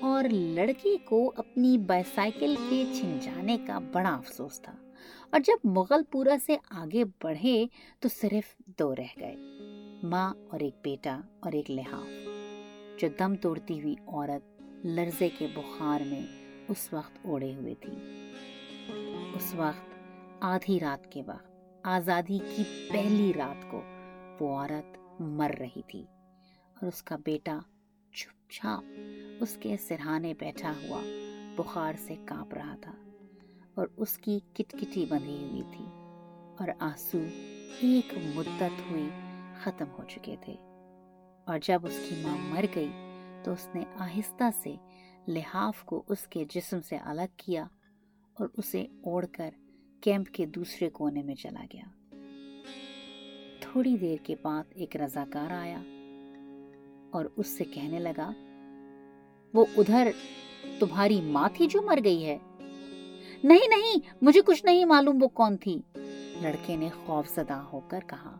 اور 0.06 0.24
لڑکی 0.32 0.96
کو 1.04 1.32
اپنی 1.36 1.78
بائسائیکل 1.78 2.54
کے 2.70 2.84
چھن 3.00 3.18
جانے 3.22 3.58
کا 3.66 3.78
بڑا 3.78 4.14
افسوس 4.14 4.62
تھا۔ 4.62 4.72
اور 5.30 5.40
جب 5.40 5.56
مغل 5.64 6.02
پورا 6.10 6.36
سے 6.46 6.56
آگے 6.70 7.04
بڑھے 7.22 7.66
تو 8.00 8.08
صرف 8.08 8.58
دو 8.78 8.94
رہ 8.94 9.20
گئے، 9.20 9.36
ماں 10.02 10.34
اور 10.50 10.60
ایک 10.60 10.76
بیٹا 10.82 11.20
اور 11.40 11.52
ایک 11.52 11.70
لحاف۔ 11.70 12.06
جو 13.00 13.08
دم 13.18 13.34
توڑتی 13.34 13.82
ہوئی 13.82 13.94
عورت 14.06 14.62
لرزے 14.86 15.28
کے 15.38 15.46
بخار 15.54 16.00
میں 16.00 16.22
اس 16.68 16.92
وقت 16.92 17.26
اوڑے 17.26 17.54
ہوئے 17.54 17.74
تھی۔ 17.74 17.92
اس 19.36 19.54
وقت 19.54 19.94
آدھی 20.40 20.80
رات 20.80 21.12
کے 21.12 21.22
وقت، 21.26 21.52
آزادی 21.82 22.38
کی 22.38 22.88
پہلی 22.92 23.32
رات 23.36 23.70
کو 23.70 23.82
وہ 24.40 24.58
عورت 24.58 24.98
مر 25.20 25.50
رہی 25.58 25.82
تھی 25.86 26.02
اور 26.74 26.86
اس 26.86 27.02
کا 27.02 27.16
بیٹا 27.24 27.58
چھپ 28.14 28.50
چھاپ 28.50 28.84
اس 29.40 29.56
کے 29.60 29.76
سرہانے 29.76 30.34
بیٹھا 30.38 30.72
ہوا 30.72 31.00
بخار 31.56 31.92
سے 31.98 32.14
کانپ 32.24 32.54
رہا 32.54 32.76
تھا 32.80 32.92
اور 33.74 33.86
اس 33.96 34.18
کی 34.18 34.38
کٹکٹی 34.52 35.06
بندھی 35.08 35.48
ہوئی 35.50 35.62
تھی 35.76 35.84
اور 36.58 36.68
آنسو 36.78 37.18
ایک 37.80 38.14
مدت 38.34 38.90
ہوئی 38.90 39.08
ختم 39.62 39.84
ہو 39.98 40.04
چکے 40.08 40.36
تھے۔ 40.40 40.54
اور 41.46 41.58
جب 41.62 41.86
اس 41.86 42.00
کی 42.08 42.14
ماں 42.22 42.36
مر 42.38 42.64
گئی 42.74 42.88
تو 43.44 43.52
اس 43.52 43.68
نے 43.74 43.84
آہستہ 43.94 44.44
سے 44.62 44.74
لحاف 45.28 45.84
کو 45.84 46.02
اس 46.08 46.26
کے 46.26 46.44
جسم 46.44 46.78
سے 46.80 46.96
الگ 46.96 47.34
کیا 47.36 47.64
اور 48.34 48.48
اسے 48.56 48.82
اوڑھ 48.82 49.26
کر 49.32 49.50
کیمپ 50.00 50.28
کے 50.28 50.46
دوسرے 50.46 50.90
کونے 50.90 51.22
میں 51.22 51.34
چلا 51.34 51.64
گیا۔ 51.72 51.84
تھوڑی 53.60 53.96
دیر 53.96 54.16
کے 54.22 54.34
بعد 54.42 54.64
ایک 54.70 54.96
رضاکار 54.96 55.50
آیا 55.50 55.82
اور 57.12 57.24
اس 57.36 57.46
سے 57.46 57.64
کہنے 57.64 57.98
لگا 57.98 58.30
وہ 59.54 59.64
ادھر 59.76 60.10
تمہاری 60.78 61.20
ماں 61.20 61.48
تھی 61.54 61.66
جو 61.66 61.82
مر 61.82 61.98
گئی 62.04 62.24
ہے۔ 62.24 62.38
نہیں 63.44 63.68
نہیں، 63.68 63.94
مجھے 64.22 64.40
کچھ 64.46 64.64
نہیں 64.64 64.84
معلوم 64.84 65.22
وہ 65.22 65.28
کون 65.28 65.56
تھی۔ 65.56 65.78
لڑکے 66.42 66.76
نے 66.76 66.88
خوف 67.06 67.28
زدہ 67.34 67.52
ہو 67.52 67.80
کر 67.80 68.00
کہا 68.06 68.36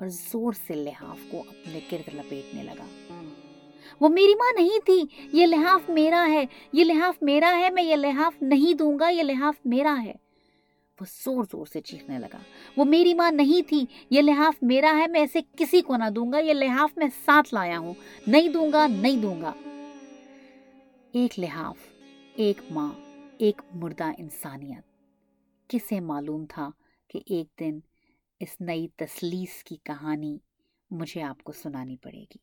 اور 0.00 0.08
زور 0.08 0.52
سے 0.52 0.74
لحاف 0.74 1.18
کو 1.30 1.40
اپنے 1.40 1.80
گرد 1.92 2.14
لپیٹنے 2.14 2.62
لگا۔ 2.62 2.84
وہ 4.00 4.08
میری 4.08 4.34
ماں 4.34 4.60
نہیں 4.60 4.78
تھی، 4.84 5.02
یہ 5.32 5.46
لحاف 5.46 5.90
میرا 5.90 6.26
ہے، 6.28 6.44
یہ 6.72 6.84
لحاف 6.84 7.14
میرا 7.22 7.56
ہے، 7.58 7.70
میں 7.70 7.82
یہ 7.82 7.96
لحاف 7.96 8.42
نہیں 8.42 8.74
دوں 8.74 8.98
گا، 8.98 9.08
یہ 9.08 9.22
لحاف 9.22 9.54
میرا 9.64 9.96
ہے۔ 10.04 10.12
وہ 11.00 11.06
زور 11.24 11.44
زور 11.44 11.66
سے 11.72 11.80
چیخنے 11.80 12.18
لگا۔ 12.18 12.38
وہ 12.76 12.84
میری 12.84 13.14
ماں 13.14 13.32
نہیں 13.32 13.68
تھی، 13.68 13.84
یہ 14.10 14.22
لحاف 14.22 14.54
میرا 14.62 14.92
ہے، 14.98 15.06
میں 15.06 15.20
اسے 15.20 15.40
کسی 15.56 15.80
کو 15.80 15.96
نہ 15.96 16.10
دوں 16.10 16.32
گا، 16.32 16.38
یہ 16.38 16.54
لحاف 16.54 16.90
میں 16.96 17.06
ساتھ 17.24 17.54
لایا 17.54 17.78
ہوں۔ 17.78 17.94
نہیں 18.26 18.48
دوں 18.48 18.72
گا، 18.72 18.86
نہیں 18.86 19.16
دوں 19.16 19.42
گا۔ 19.42 19.52
ایک 21.12 21.38
لحاف، 21.38 21.76
ایک 22.34 22.60
ماں، 22.70 22.92
ایک 23.38 23.62
مردہ 23.74 24.10
انسانیت۔ 24.18 24.84
کسے 25.68 26.00
معلوم 26.00 26.46
تھا 26.48 26.70
کہ 27.08 27.20
ایک 27.26 27.46
دن 27.60 27.78
اس 28.40 28.60
نئی 28.60 28.88
تسلیس 28.96 29.64
کی 29.64 29.76
کہانی 29.82 30.38
مجھے 30.90 31.22
آپ 31.22 31.44
کو 31.44 31.52
سنانی 31.52 31.96
پڑے 31.96 32.20
گی۔ 32.20 32.36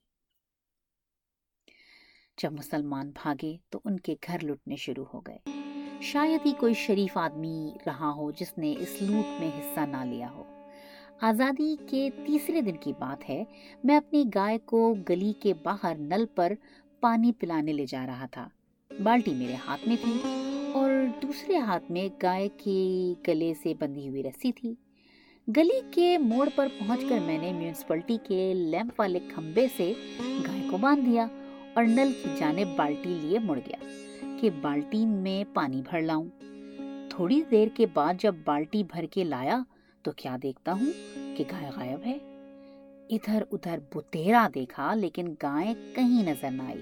جب 2.42 2.52
مسلمان 2.52 3.12
بھاگے 3.12 3.58
تو 3.70 3.80
ان 3.86 4.00
کے 4.00 4.16
گھر 4.28 4.44
لٹنے 4.44 4.76
شروع 4.76 5.06
ہو 5.14 5.22
گئے۔ 5.22 5.38
شاید 6.02 6.40
ہی 6.46 6.54
کوئی 6.60 6.74
شریف 6.74 7.18
آدمی 7.18 7.72
رہا 7.86 8.12
ہو 8.12 8.32
جس 8.32 8.58
نے 8.58 8.74
اس 8.80 9.02
لوٹ 9.02 9.40
میں 9.40 9.50
حصہ 9.60 9.80
نہ 9.80 10.04
لیا 10.06 10.32
ہو۔ 10.32 10.44
آزادی 11.22 11.76
کے 11.90 12.10
تیسرے 12.26 12.62
دن 12.62 12.78
کی 12.78 12.94
بات 13.00 13.30
ہے، 13.30 13.44
میں 13.84 13.98
اپنی 13.98 14.24
گائے 14.36 14.60
کو 14.60 14.96
گلی 15.10 15.34
کے 15.34 15.54
باہر 15.54 15.96
نل 15.96 16.26
پر 16.36 16.54
پانی 17.06 17.32
پلانے 17.32 17.74
لے 17.74 17.86
جا 17.90 18.06
رہا 18.06 18.26
تھا۔ 18.26 18.50
بالٹی 19.04 19.34
میرے 19.34 19.56
ہاتھ 19.68 19.88
میں 19.88 19.96
تھی 20.04 20.14
اور 20.74 20.92
دوسرے 21.22 21.58
ہاتھ 21.58 21.92
میں 21.92 22.10
گائے 22.24 22.50
کے 22.58 23.14
گلے 23.28 23.54
سے 23.64 23.74
بندھی 23.80 24.10
ہوئی 24.10 24.24
رسی 24.24 24.52
تھی۔ 24.52 24.74
گلی 25.58 25.82
کے 25.92 26.18
موڑ 26.18 26.50
پر 26.56 26.68
پہنچ 26.80 27.00
کر 27.10 27.18
میں 27.26 27.38
نے 27.38 27.54
میونسپلٹی 27.54 28.18
کے 28.24 28.54
لیمپ 28.54 29.00
والے 29.00 29.20
کھمبے 29.30 29.68
سے 29.78 29.94
گائے 30.48 30.68
کو 30.72 30.78
باندھ 30.78 31.06
دیا 31.06 31.28
اور 31.74 31.84
نل 31.84 32.12
کی 32.24 32.30
جانب 32.40 32.76
بالٹی 32.76 33.18
لیے 33.22 33.40
مڑ 33.40 33.60
گیا 33.68 33.78
کہ 34.42 34.50
بالٹی 34.62 35.06
میں 35.06 35.56
پانی 35.56 35.82
بھر 35.90 36.02
لاؤں۔ 36.02 36.30
تھوڑی 37.10 37.42
دیر 37.52 37.68
کے 37.74 37.86
بعد 37.94 38.14
جب 38.20 38.36
بالٹی 38.46 38.84
بھر 38.84 39.06
کے 39.06 39.24
لایا 39.24 39.60
تو 40.04 40.12
کیا 40.12 40.38
دیکھتا 40.44 40.74
ہوں 40.74 40.92
کہ 41.38 41.44
گائے 41.52 41.70
غائب 41.76 42.00
ہے۔ 42.06 42.35
ادھر 43.10 43.44
ادھر 43.52 43.80
بتیرا 43.96 44.48
دیکھا 44.56 44.96
لیکن 44.96 45.34
گائے 45.44 45.74
کہیں 45.96 46.24
نظر 46.24 46.52
نہ 46.52 46.64
آئی۔ 46.64 46.82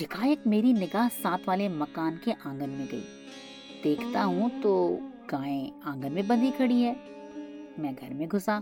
یکایک 0.00 0.46
میری 0.46 0.72
نگاہ 0.72 1.08
ساتھ 1.22 1.42
والے 1.46 1.68
مکان 1.68 2.16
کے 2.24 2.32
آنگن 2.44 2.70
میں 2.70 2.86
گئی۔ 2.92 3.04
دیکھتا 3.84 4.24
ہوں 4.24 4.48
تو 4.62 4.98
گائیں 5.32 5.70
آنگن 5.84 6.12
میں 6.12 6.22
بندھی 6.22 6.50
کھڑی 6.56 6.84
ہے۔ 6.84 6.92
میں 7.78 7.92
گھر 8.00 8.14
میں 8.14 8.26
گھسا۔ 8.32 8.58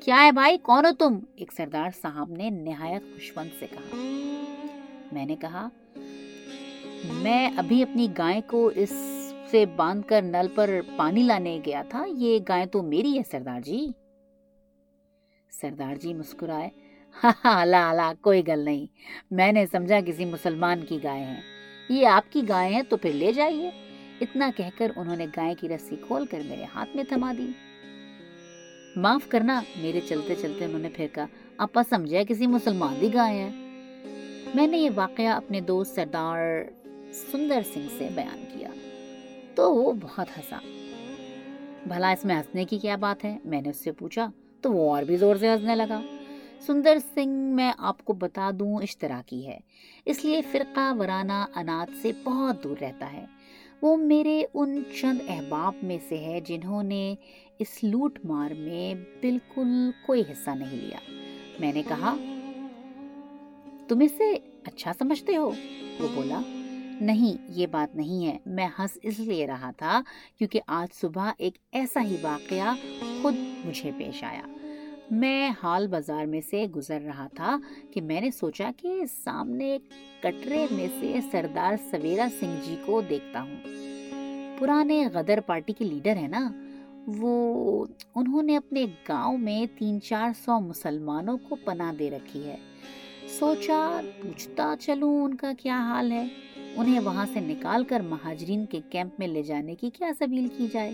کیا 0.00 0.22
ہے 0.24 0.32
بھائی؟ 0.32 0.58
کون 0.58 0.86
ہو 0.86 0.90
تم؟ 0.94 1.18
ایک 1.34 1.52
سردار 1.52 1.90
صاحب 2.02 2.30
نے 2.30 2.50
نہایت 2.50 3.02
خوشوند 3.02 3.48
سے 3.58 3.66
کہا۔ 3.70 3.96
میں 5.12 5.26
نے 5.26 5.36
کہا، 5.36 5.68
میں 7.04 7.50
ابھی 7.56 7.82
اپنی 7.82 8.08
گائے 8.18 8.40
کو 8.46 8.70
اس 8.74 8.92
سے 9.50 9.66
باندھ 9.66 10.08
کر 10.08 10.22
نل 10.22 10.46
پر 10.54 10.80
پانی 10.96 11.22
لانے 11.22 11.60
گیا 11.66 11.82
تھا۔ 11.88 12.04
یہ 12.16 12.38
گائے 12.48 12.66
تو 12.66 12.82
میری 12.82 13.18
ہے 13.18 13.22
سردار 13.30 13.60
جی۔ 13.60 13.88
سردار 15.50 15.94
جی 15.94 16.14
مسکرائے 16.14 16.68
ہاں، 17.24 17.60
اللہ 17.60 17.76
اللہ 17.76 18.12
کوئی 18.20 18.46
گل 18.46 18.58
نہیں، 18.58 18.86
میں 19.30 19.52
نے 19.52 19.66
سمجھا 19.66 20.00
کسی 20.06 20.24
مسلمان 20.24 20.80
کی 20.88 20.98
گائے 21.04 21.24
ہیں۔ 21.24 21.40
یہ 21.88 22.06
آپ 22.06 22.32
کی 22.32 22.42
گائے 22.48 22.74
ہیں 22.74 22.82
تو 22.82 22.96
پھر 22.96 23.12
لے 23.12 23.32
جائیے۔ 23.32 23.70
اتنا 24.20 24.50
کہہ 24.56 24.78
کر 24.78 24.92
انہوں 24.96 25.16
نے 25.16 25.26
گائے 25.36 25.54
کی 25.60 25.68
رسی 25.68 25.96
کھول 26.06 26.26
کر 26.26 26.40
میرے 26.44 26.64
ہاتھ 26.74 26.96
میں 26.96 27.04
تھما 27.04 27.32
دی۔ 27.38 27.50
معاف 28.96 29.28
کرنا، 29.28 29.60
میرے 29.76 30.00
چلتے 30.08 30.34
چلتے 30.34 30.64
انہوں 30.64 30.78
نے 30.78 30.88
پھر 30.96 31.06
کہا 31.12 31.26
آپا 31.56 31.82
سمجھا 31.90 32.18
کسی 32.28 32.46
مسلمان 32.46 32.94
دی 33.00 33.14
گائے 33.14 33.38
ہیں۔ 33.38 33.50
میں 34.54 34.66
نے 34.66 34.78
یہ 34.78 34.90
واقعہ 34.94 35.36
اپنے 35.36 35.60
دوست 35.60 35.94
سردار 35.94 36.64
سندر 37.12 37.60
سنگھ 37.74 37.94
سے 37.98 38.08
بیان 38.14 38.44
کیا۔ 38.52 38.68
تو 39.54 39.74
وہ 39.74 39.92
بہت 40.00 40.38
ہنسا۔ 40.38 40.58
بھلا 41.86 42.10
اس 42.10 42.24
میں 42.24 42.36
ہنسنے 42.36 42.64
کی 42.64 42.78
کیا 42.78 42.96
بات 42.96 43.24
ہے؟ 43.24 43.38
میں 43.44 43.62
نے 43.62 43.70
اس 43.70 43.76
سے 43.76 43.92
پوچھا 43.92 44.30
تو 44.60 44.72
وہ 44.72 44.94
اور 44.94 45.02
بھی 45.02 45.16
زور 45.16 45.36
سے 45.36 45.50
ہنسنے 45.50 45.76
لگا۔ 45.76 46.00
سندر 46.60 46.98
سنگھ 47.14 47.54
میں 47.54 47.72
آپ 47.78 48.04
کو 48.04 48.12
بتا 48.12 48.50
دوں، 48.58 48.76
اشتراکی 48.76 49.46
ہے۔ 49.46 49.58
اس 50.04 50.24
لیے 50.24 50.42
فرقہ 50.42 50.94
ورانہ 50.98 51.46
انات 51.54 52.02
سے 52.02 52.12
بہت 52.24 52.64
دور 52.64 52.76
رہتا 52.80 53.12
ہے۔ 53.12 53.24
وہ 53.82 53.96
میرے 53.96 54.44
ان 54.54 54.82
چند 55.00 55.18
احباب 55.28 55.72
میں 55.82 55.98
سے 56.08 56.18
ہے 56.18 56.40
جنہوں 56.40 56.82
نے 56.82 57.14
اس 57.58 57.84
لوٹ 57.84 58.18
مار 58.24 58.50
میں 58.50 58.94
بالکل 59.20 59.90
کوئی 60.06 60.22
حصہ 60.30 60.50
نہیں 60.50 60.76
لیا۔ 60.76 60.98
میں 61.60 61.72
نے 61.72 61.82
کہا، 61.88 62.16
تم 63.88 63.98
اسے 64.00 64.30
اچھا 64.64 64.92
سمجھتے 64.98 65.36
ہو؟ 65.36 65.50
وہ 66.00 66.08
بولا 66.14 66.40
نہیں، 67.00 67.44
یہ 67.48 67.66
بات 67.66 67.96
نہیں 67.96 68.26
ہے۔ 68.26 68.38
میں 68.46 68.68
ہنس 68.78 68.98
اس 69.02 69.18
لیے 69.18 69.46
رہا 69.46 69.70
تھا 69.70 70.02
کیونکہ 70.38 70.60
آج 70.66 70.94
صبح 70.94 71.30
ایک 71.38 71.58
ایسا 71.72 72.02
ہی 72.02 72.16
واقعہ 72.22 72.74
خود 73.22 73.34
مجھے 73.64 73.90
پیش 73.98 74.24
آیا۔ 74.24 74.42
میں 75.10 75.50
حال 75.62 75.86
بازار 75.86 76.26
میں 76.26 76.40
سے 76.50 76.66
گزر 76.76 77.00
رہا 77.00 77.26
تھا 77.34 77.58
کہ 77.90 78.00
میں 78.00 78.20
نے 78.20 78.30
سوچا 78.30 78.70
کہ 78.76 79.02
سامنے 79.24 79.78
کٹرے 80.20 80.66
میں 80.70 80.86
سے 81.00 81.18
سردار 81.30 81.72
سویرا 81.90 82.26
سنگھ 82.40 82.66
جی 82.66 82.76
کو 82.86 83.00
دیکھتا 83.00 83.42
ہوں۔ 83.42 83.56
پرانے 84.58 85.06
غدر 85.06 85.40
پارٹی 85.46 85.72
کے 85.72 85.84
لیڈر 85.84 86.16
ہیں 86.16 86.28
نا، 86.28 86.52
وہ 87.06 87.84
انہوں 88.14 88.42
نے 88.42 88.56
اپنے 88.56 88.84
گاؤں 89.08 89.38
میں 89.38 89.66
تین 89.78 90.00
چار 90.00 90.30
سو 90.44 90.60
مسلمانوں 90.60 91.38
کو 91.48 91.56
پناہ 91.64 91.92
دے 91.92 92.10
رکھی 92.10 92.44
ہے۔ 92.44 92.56
سوچا، 93.38 94.00
پوچھتا 94.22 94.74
چلوں 94.80 95.24
ان 95.24 95.34
کا 95.34 95.52
کیا 95.58 95.76
حال 95.76 96.12
ہے۔ 96.12 96.28
انہیں 96.76 97.00
وہاں 97.00 97.26
سے 97.32 97.40
نکال 97.40 97.84
کر 97.84 98.00
مہاجرین 98.00 98.66
کے 98.66 98.80
کیمپ 98.90 99.12
میں 99.18 99.28
لے 99.28 99.42
جانے 99.42 99.74
کی 99.74 99.90
کیا 99.90 100.10
سبیل 100.18 100.48
کی 100.56 100.66
جائے؟ 100.72 100.92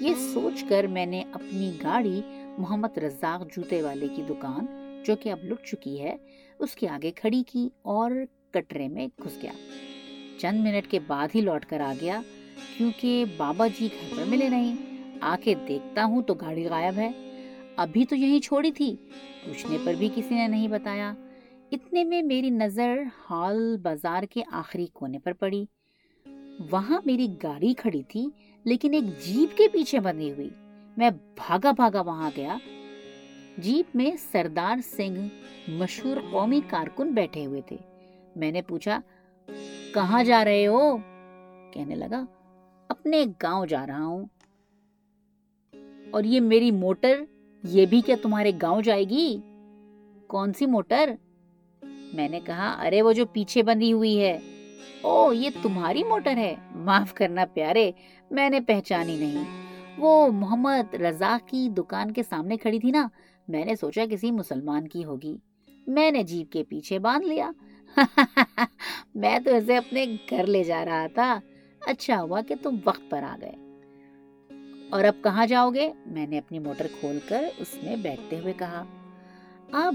یہ 0.00 0.14
سوچ 0.14 0.64
کر 0.68 0.84
میں 0.84 1.06
نے 1.06 1.24
اپنی 1.32 1.70
گاڑی 1.82 2.20
محمد 2.58 2.98
رزاق 2.98 3.56
جوتے 3.56 3.82
والے 3.82 4.08
کی 4.16 4.22
دکان، 4.30 4.66
جو 5.06 5.16
کہ 5.16 5.32
اب 5.32 5.44
لٹ 5.44 5.66
چکی 5.66 6.02
ہے، 6.02 6.16
اس 6.58 6.74
کے 6.74 6.88
آگے 6.88 7.10
کھڑی 7.10 7.42
کی 7.46 7.68
اور 7.82 8.10
کٹرے 8.50 8.88
میں 8.88 9.08
گھس 9.22 9.42
گیا۔ 9.42 9.52
چند 10.38 10.60
منٹ 10.60 10.90
کے 10.90 10.98
بعد 11.06 11.28
ہی 11.34 11.40
لوٹ 11.40 11.64
کر 11.64 11.80
آ 11.80 11.92
گیا، 12.00 12.20
کیونکہ 12.76 13.24
بابا 13.36 13.66
جی 13.66 13.88
گھر 14.00 14.16
پر 14.16 14.24
ملے 14.28 14.48
نہیں۔ 14.48 14.76
آ 15.20 15.36
کے 15.44 15.54
دیکھتا 15.68 16.04
ہوں 16.04 16.22
تو 16.22 16.34
گاڑی 16.34 16.66
غائب 16.66 16.98
ہے۔ 16.98 17.10
ابھی 17.76 18.04
تو 18.04 18.16
یہی 18.16 18.40
چھوڑی 18.40 18.72
تھی۔ 18.72 18.96
پوچھنے 19.44 19.76
پر 19.84 19.94
بھی 19.98 20.08
کسی 20.14 20.34
نے 20.34 20.48
نہیں 20.48 20.68
بتایا۔ 20.68 21.14
اتنے 21.72 22.04
میں 22.04 22.22
میری 22.22 22.50
نظر 22.50 22.98
ہال 23.30 23.76
بازار 23.76 24.22
کے 24.22 24.42
آخری 24.52 24.86
کونے 24.86 25.18
پر 25.18 25.32
پڑی۔ 25.32 25.64
وہاں 26.70 27.00
میری 27.04 27.28
گاڑی 27.42 27.74
کھڑی 27.74 28.02
تھی، 28.02 28.26
لیکن 28.64 28.94
ایک 28.94 29.04
جیپ 29.20 29.56
کے 29.56 29.68
پیچھے 29.68 30.00
بندی 30.00 30.32
ہوئی۔ 30.32 30.50
میں 30.96 31.10
بھاگا 31.10 31.70
بھاگا 31.70 32.00
وہاں 32.00 32.30
گیا۔ 32.36 32.56
جیپ 33.58 33.96
میں 33.96 34.10
سردار 34.16 34.76
سنگھ 34.96 35.20
مشہور 35.70 36.16
قومی 36.30 36.60
کارکن 36.68 37.14
بیٹھے 37.14 37.46
ہوئے 37.46 37.60
تھے۔ 37.60 37.76
میں 38.36 38.52
نے 38.52 38.62
پوچھا، 38.62 39.00
کہاں 39.94 40.24
جا 40.24 40.44
رہے 40.44 40.66
ہو؟ 40.66 40.96
کہنے 41.70 41.94
لگا، 41.94 42.24
اپنے 42.88 43.24
گاؤں 43.42 43.66
جا 43.66 43.86
رہا 43.86 44.04
ہوں۔ 44.04 44.26
اور 46.10 46.24
یہ 46.24 46.40
میری 46.40 46.70
موٹر، 46.70 47.24
یہ 47.64 47.86
بھی 47.86 48.00
کیا 48.00 48.16
تمہارے 48.22 48.52
گاؤں 48.62 48.82
جائے 48.82 49.04
گی؟ 49.04 49.38
کون 50.26 50.52
سی 50.52 50.66
موٹر؟ 50.66 51.14
میں 52.12 52.28
نے 52.28 52.40
کہا، 52.44 52.86
ارے، 52.86 53.02
وہ 53.02 53.12
جو 53.12 53.26
پیچھے 53.26 53.62
بندی 53.62 53.92
ہوئی 53.92 54.20
ہے۔ 54.20 54.38
او 55.02 55.32
یہ 55.32 55.50
تمہاری 55.62 56.04
موٹر 56.04 56.36
ہے۔ 56.36 56.54
معاف 56.74 57.14
کرنا 57.14 57.44
پیارے، 57.54 57.90
میں 58.30 58.50
نے 58.50 58.60
پہچانی 58.60 59.16
نہیں۔ 59.16 59.44
وہ 59.98 60.28
محمد 60.28 60.94
رضا 60.94 61.36
کی 61.46 61.68
دکان 61.68 62.10
کے 62.10 62.22
سامنے 62.22 62.56
کھڑی 62.56 62.78
تھی 62.78 62.90
نا۔ 62.90 63.08
میں 63.48 63.64
نے 63.64 63.76
سوچا 63.76 64.04
کسی 64.10 64.30
مسلمان 64.30 64.88
کی 64.88 65.04
ہوگی۔ 65.04 65.36
میں 65.86 66.10
نے 66.10 66.22
جیپ 66.22 66.52
کے 66.52 66.64
پیچھے 66.64 66.98
باندھ 66.98 67.26
لیا۔ 67.26 67.50
میں 69.14 69.38
تو 69.38 69.56
اسے 69.56 69.76
اپنے 69.76 70.06
گھر 70.30 70.46
لے 70.46 70.64
جا 70.64 70.84
رہا 70.84 71.06
تھا۔ 71.14 71.40
اچھا 71.86 72.22
ہوا 72.22 72.40
کہ 72.40 72.54
تم 72.62 72.76
وقت 72.84 73.10
پر 73.10 73.22
آ 73.22 73.36
گئے۔ 73.40 73.52
اور 74.90 75.04
اب 75.04 75.24
کہاں 75.24 75.46
جاؤ 75.46 75.70
گے؟ 75.70 75.92
میں 76.06 76.26
نے 76.26 76.38
اپنی 76.38 76.58
موٹر 76.58 76.86
کھول 77.00 77.18
کر 77.28 77.44
اس 77.58 77.74
میں 77.82 77.96
بیٹھتے 77.96 78.40
ہوئے 78.40 78.52
کہا، 78.52 78.84
اب 79.72 79.94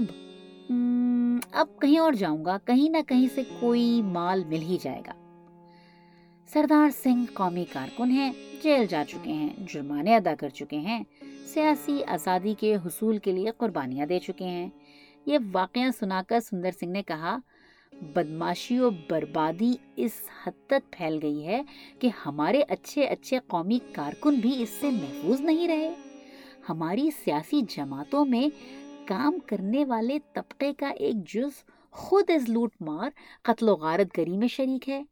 اب 1.52 1.66
کہیں 1.80 1.98
اور 1.98 2.12
جاؤں 2.12 2.44
گا، 2.44 2.58
کہیں 2.64 2.90
نہ 2.90 2.96
کہیں 3.08 3.26
سے 3.34 3.42
کوئی 3.60 4.02
مال 4.02 4.44
مل 4.44 4.62
ہی 4.62 4.78
جائے 4.82 5.02
گا۔ 5.06 5.12
سردار 6.52 6.90
سنگھ 7.02 7.24
قومی 7.32 7.64
کارکن 7.72 8.10
ہیں، 8.10 8.32
جیل 8.62 8.86
جا 8.86 9.04
چکے 9.08 9.32
ہیں، 9.32 9.48
جرمانے 9.58 10.16
ادا 10.16 10.34
کر 10.40 10.48
چکے 10.48 10.76
ہیں، 10.76 11.04
سیاسی 11.46 12.04
آزادی 12.04 12.54
کے 12.58 12.74
حصول 12.74 13.18
کے 13.18 13.32
لیے 13.32 13.50
قربانیاں 13.56 14.06
دے 14.06 14.18
چکے 14.18 14.44
ہیں۔ 14.44 14.68
یہ 15.26 15.38
واقعہ 15.52 15.90
سنا 16.00 16.22
کر 16.28 16.40
سندر 16.40 16.70
سنگھ 16.80 16.90
نے 16.90 17.02
کہا، 17.02 17.38
بدماشی 17.92 18.78
و 18.78 18.90
بربادی 18.90 19.72
اس 19.96 20.12
حد 20.46 20.66
تک 20.66 20.92
پھیل 20.92 21.18
گئی 21.22 21.46
ہے 21.46 21.62
کہ 21.98 22.10
ہمارے 22.26 22.62
اچھے 22.68 23.04
اچھے 23.04 23.38
قومی 23.46 23.78
کارکن 23.92 24.34
بھی 24.34 24.62
اس 24.62 24.70
سے 24.70 24.90
محفوظ 24.90 25.40
نہیں 25.40 25.68
رہے۔ 25.68 25.94
ہماری 26.68 27.10
سیاسی 27.24 27.60
جماعتوں 27.68 28.24
میں 28.24 28.48
کام 29.08 29.38
کرنے 29.38 29.84
والے 29.84 30.18
طبقے 30.34 30.74
کا 30.74 30.88
ایک 30.88 31.28
جز 31.28 31.64
خود 31.90 32.30
اس 32.30 32.48
لوٹ 32.48 32.76
مار 32.80 33.10
قتل 33.42 33.68
و 33.68 33.74
غارت 33.74 34.18
گری 34.18 34.36
میں 34.36 34.48
شریک 34.48 34.88
ہے۔ 34.88 35.02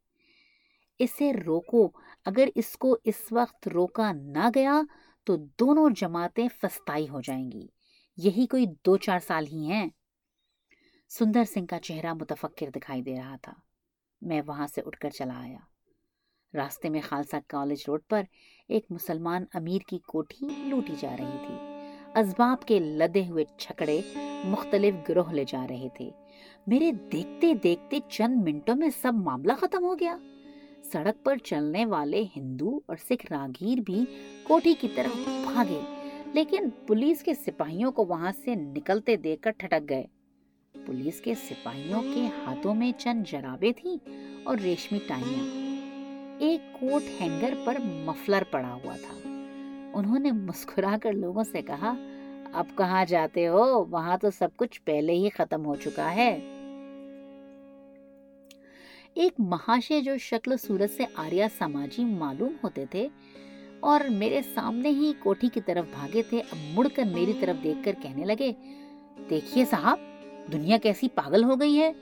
اسے 0.98 1.32
روکو۔ 1.32 1.90
اگر 2.24 2.48
اس 2.54 2.76
کو 2.76 2.96
اس 3.04 3.14
وقت 3.30 3.68
روکا 3.68 4.12
نہ 4.12 4.48
گیا 4.54 4.80
تو 5.24 5.37
دونوں 5.37 5.90
جماعتیں 5.96 6.48
فستائی 6.62 7.09
ہو 7.09 7.20
جائیں 7.20 7.52
گی۔ 7.52 7.66
یہی 8.16 8.46
کوئی 8.46 8.66
دو 8.87 8.96
چار 8.96 9.18
سال 9.18 9.46
ہی 9.46 9.70
ہیں۔ 9.70 9.88
سندر 11.09 11.44
سنگھ 11.44 11.66
کا 11.66 11.78
چہرہ 11.78 12.12
متفکر 12.12 12.70
دکھائی 12.70 13.02
دے 13.02 13.14
رہا 13.18 13.37
تھا۔ 13.42 13.52
میں 14.20 14.42
وہاں 14.46 14.66
سے 14.66 14.80
اٹھ 14.87 14.98
کر 14.98 15.11
چلا 15.11 15.40
آیا۔ 15.40 15.59
راستے 16.54 16.88
میں 16.88 17.00
خالصہ 17.00 17.37
کالج 17.48 17.85
روڈ 17.88 18.00
پر 18.09 18.22
ایک 18.68 18.87
مسلمان 18.90 19.44
امیر 19.54 19.78
کی 19.88 19.98
کوٹھی 19.98 20.48
لوٹی 20.64 20.94
جا 21.00 21.16
رہی 21.18 21.37
تھی۔ 21.46 21.76
اسباب 22.16 22.64
کے 22.66 22.79
لدے 22.79 23.22
ہوئے 23.29 23.44
چھکڑے 23.57 24.00
مختلف 24.44 24.94
گروہ 25.09 25.33
لے 25.33 25.44
جا 25.48 25.66
رہے 25.70 25.88
تھے۔ 25.94 26.11
میرے 26.66 26.92
دیکھتے 27.12 27.55
دیکھتے 27.55 27.98
چند 28.09 28.42
منٹوں 28.44 28.74
میں 28.74 28.88
سب 29.02 29.12
معاملہ 29.14 29.52
ختم 29.52 29.85
ہو 29.85 29.98
گیا۔ 30.00 30.16
سڑک 30.83 31.24
پر 31.24 31.37
چلنے 31.37 31.87
والے 31.87 32.24
ہندو 32.37 32.81
اور 32.87 32.96
سکھ 33.09 33.33
راگیر 33.33 33.81
بھی 33.81 34.05
کوٹھی 34.42 34.74
کی 34.81 34.88
طرف 34.94 35.29
بھاگے، 35.52 35.81
لیکن 36.33 36.68
پولیس 36.87 37.22
کے 37.22 37.35
سپاہیوں 37.35 37.92
کو 37.92 38.05
وہاں 38.05 38.33
سے 38.44 38.55
نکلتے 38.55 39.16
دیکھ 39.16 39.42
کر 39.42 39.50
ٹھٹک 39.50 39.88
گئے۔ 39.88 40.05
پولیس 40.87 41.20
کے 41.20 41.35
سپاہیوں 41.35 42.02
کے 42.14 42.26
ہاتھوں 42.46 42.74
میں 42.74 42.92
چند 42.98 43.31
جرابے 43.31 43.72
تھی 43.76 43.96
اور 44.44 44.57
ریشمی 44.59 44.98
ٹائیاں۔ 45.07 45.44
ایک 46.38 46.81
کوٹ 46.81 47.02
ہینگر 47.20 47.55
پر 47.64 47.76
مفلر 47.81 48.42
پڑا 48.50 48.74
ہوا 48.74 48.96
تھا۔ 48.96 49.36
انہوں 49.96 50.18
نے 50.18 50.32
مسکرا 50.32 50.96
کر 51.02 51.12
لوگوں 51.12 51.44
سے 51.52 51.62
کہا، 51.62 51.94
اب 52.52 52.66
کہاں 52.76 53.04
جاتے 53.04 53.48
ہو؟ 53.48 53.85
وہاں 53.85 54.16
تو 54.16 54.30
سب 54.30 54.48
کچھ 54.56 54.82
پہلے 54.82 55.12
ہی 55.12 55.28
ختم 55.28 55.66
ہو 55.66 55.74
چکا 55.74 56.14
ہے۔ 56.14 56.38
ایک 59.14 59.32
مہاشے 59.38 60.00
جو 60.00 60.16
شکل 60.16 60.52
و 60.52 60.56
صورت 60.56 60.90
سے 60.96 61.04
آریا 61.14 61.46
سماجی 61.59 62.04
معلوم 62.04 62.52
ہوتے 62.64 62.85
تھے 62.90 63.09
اور 63.80 64.00
میرے 64.11 64.40
سامنے 64.54 64.88
ہی 64.88 65.12
کوٹھی 65.18 65.48
کی 65.48 65.61
طرف 65.61 65.85
بھاگے 65.94 66.22
تھے، 66.22 66.40
اب 66.40 66.78
مڑ 66.78 66.88
کر 66.94 67.02
میری 67.04 67.32
طرف 67.40 67.64
دیکھ 67.64 67.85
کر 67.85 67.92
کہنے 68.02 68.24
لگے، 68.24 68.52
دیکھیے 69.30 69.64
صاحب، 69.64 69.98
دنیا 70.52 70.78
کیسی 70.82 71.09
پاگل 71.09 71.44
ہو 71.44 71.61
گئی 71.61 71.78
ہے۔ 71.78 71.92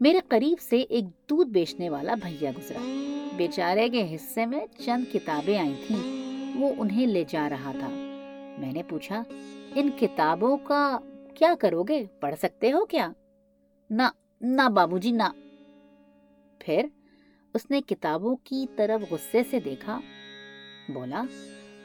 میرے 0.00 0.20
قریب 0.28 0.60
سے 0.60 0.80
ایک 0.80 1.04
دودھ 1.30 1.50
بیچنے 1.50 1.90
والا 1.90 2.14
بھیا 2.14 2.50
گزرا۔ 2.50 3.11
بیچارے 3.36 3.88
کے 3.88 4.14
حصے 4.14 4.46
میں 4.46 4.60
چند 4.78 5.04
کتابیں 5.12 5.58
آئی 5.58 5.74
تھیں۔ 5.86 6.22
وہ 6.56 6.74
انہیں 6.78 7.06
لے 7.06 7.24
جا 7.28 7.48
رہا 7.50 7.72
تھا۔ 7.78 7.88
میں 8.58 8.72
نے 8.72 8.82
پوچھا، 8.82 9.22
ان 9.74 9.90
کتابوں 10.00 10.56
کا 10.56 10.98
کیا 11.34 11.54
کرو 11.60 11.82
گے؟ 11.82 12.04
پڑھ 12.20 12.34
سکتے 12.38 12.72
ہو 12.72 12.84
کیا؟ 12.84 13.12
نہ 13.90 14.02
نہ 14.40 14.68
بابو 14.68 14.98
جی 14.98 15.10
نہ۔ 15.10 15.22
پھر 16.58 16.86
اس 17.54 17.70
نے 17.70 17.80
کتابوں 17.80 18.36
کی 18.44 18.66
طرف 18.76 19.12
غصے 19.12 19.42
سے 19.50 19.60
دیکھا۔ 19.60 20.00
بولا، 20.88 21.22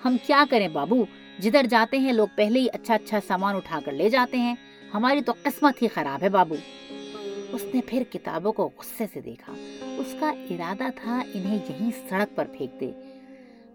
ہم 0.06 0.18
کیا 0.26 0.44
کریں 0.50 0.68
بابو؟ 0.68 1.06
جدھر 1.40 1.66
جاتے 1.70 1.98
ہیں، 1.98 2.12
لوگ 2.12 2.28
پہلے 2.36 2.60
ہی 2.60 2.68
اچھا 2.74 2.94
اچھا 2.96 3.20
سامان 3.28 3.56
اٹھا 3.56 3.80
کر 3.86 3.92
لے 3.92 4.10
جاتے 4.10 4.38
ہیں۔ 4.38 4.56
ہماری 4.94 5.22
تو 5.22 5.34
قسمت 5.44 5.82
ہی 5.82 5.88
خراب 5.88 6.24
ہے 6.24 6.30
بابو۔ 6.30 6.56
اس 7.52 7.66
نے 7.74 7.82
پھر 7.86 8.04
کتابوں 8.12 8.54
کو 8.54 8.70
غصے 8.78 9.06
سے 9.14 9.22
دیکھا۔ 9.22 9.54
اس 9.98 10.16
کا 10.20 10.30
ارادہ 10.30 10.84
تھا 10.96 11.24
انہیں 11.34 11.60
یہیں 11.70 11.92
سڑک 12.10 12.36
پر 12.36 12.46
پھینک 12.58 12.80
دے 12.80 12.92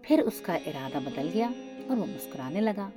پھر 0.01 0.19
اس 0.19 0.41
کا 0.41 0.53
ارادہ 0.53 0.97
بدل 1.05 1.29
گیا 1.33 1.49
اور 1.87 1.97
وہ 1.97 2.05
مسکرانے 2.05 2.61
لگا۔ 2.61 2.89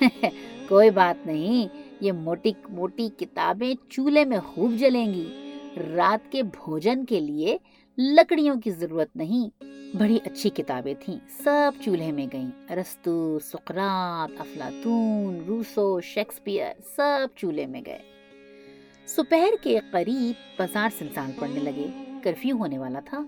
کوئی 0.68 0.90
بات 0.90 1.26
نہیں، 1.26 1.68
یہ 2.00 2.12
موٹی 2.12 2.52
موٹی 2.68 3.08
کتابیں 3.16 3.74
چولہے 3.90 4.24
میں 4.24 4.40
خوب 4.40 4.74
جلیں 4.76 5.14
گی۔ 5.14 5.52
رات 5.94 6.32
کے 6.32 6.42
بھوجن 6.42 7.04
کے 7.04 7.20
لیے 7.20 7.56
لکڑیوں 7.98 8.60
کی 8.60 8.70
ضرورت 8.70 9.16
نہیں۔ 9.16 9.64
بڑی 9.96 10.18
اچھی 10.24 10.50
کتابیں 10.50 10.94
تھیں، 11.00 11.18
سب 11.44 11.72
چولہے 11.84 12.12
میں 12.12 12.26
گئیں۔ 12.32 12.50
ارستو 12.70 13.38
سقرات 13.38 14.40
افلاطون، 14.40 15.44
روسو، 15.46 16.00
شیکسپیئر، 16.00 16.74
سب 16.96 17.26
چولہے 17.36 17.66
میں 17.66 17.82
گئے۔ 17.86 18.19
سپہر 19.16 19.50
کے 19.60 19.78
قریب 19.90 20.58
بازار 20.58 20.88
سنسان 20.98 21.30
پڑنے 21.38 21.60
لگے، 21.60 21.86
کرفیو 22.22 22.56
ہونے 22.56 22.78
والا 22.78 23.00
تھا۔ 23.00 23.18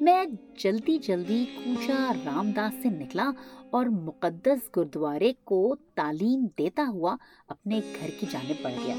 میں 0.00 0.24
جلدی 0.58 0.98
جلدی 0.98 1.44
کوچا 1.64 2.12
رام 2.24 2.50
داس 2.50 2.82
سے 2.82 2.88
نکلا 2.88 3.30
اور 3.70 3.86
مقدس 3.86 4.76
گردوارے 4.76 5.32
کو 5.44 5.76
تعلیم 5.94 6.46
دیتا 6.58 6.86
ہوا 6.88 7.16
اپنے 7.48 7.80
گھر 8.00 8.10
کی 8.20 8.26
جانب 8.30 8.62
پڑ 8.62 8.70
گیا۔ 8.86 8.94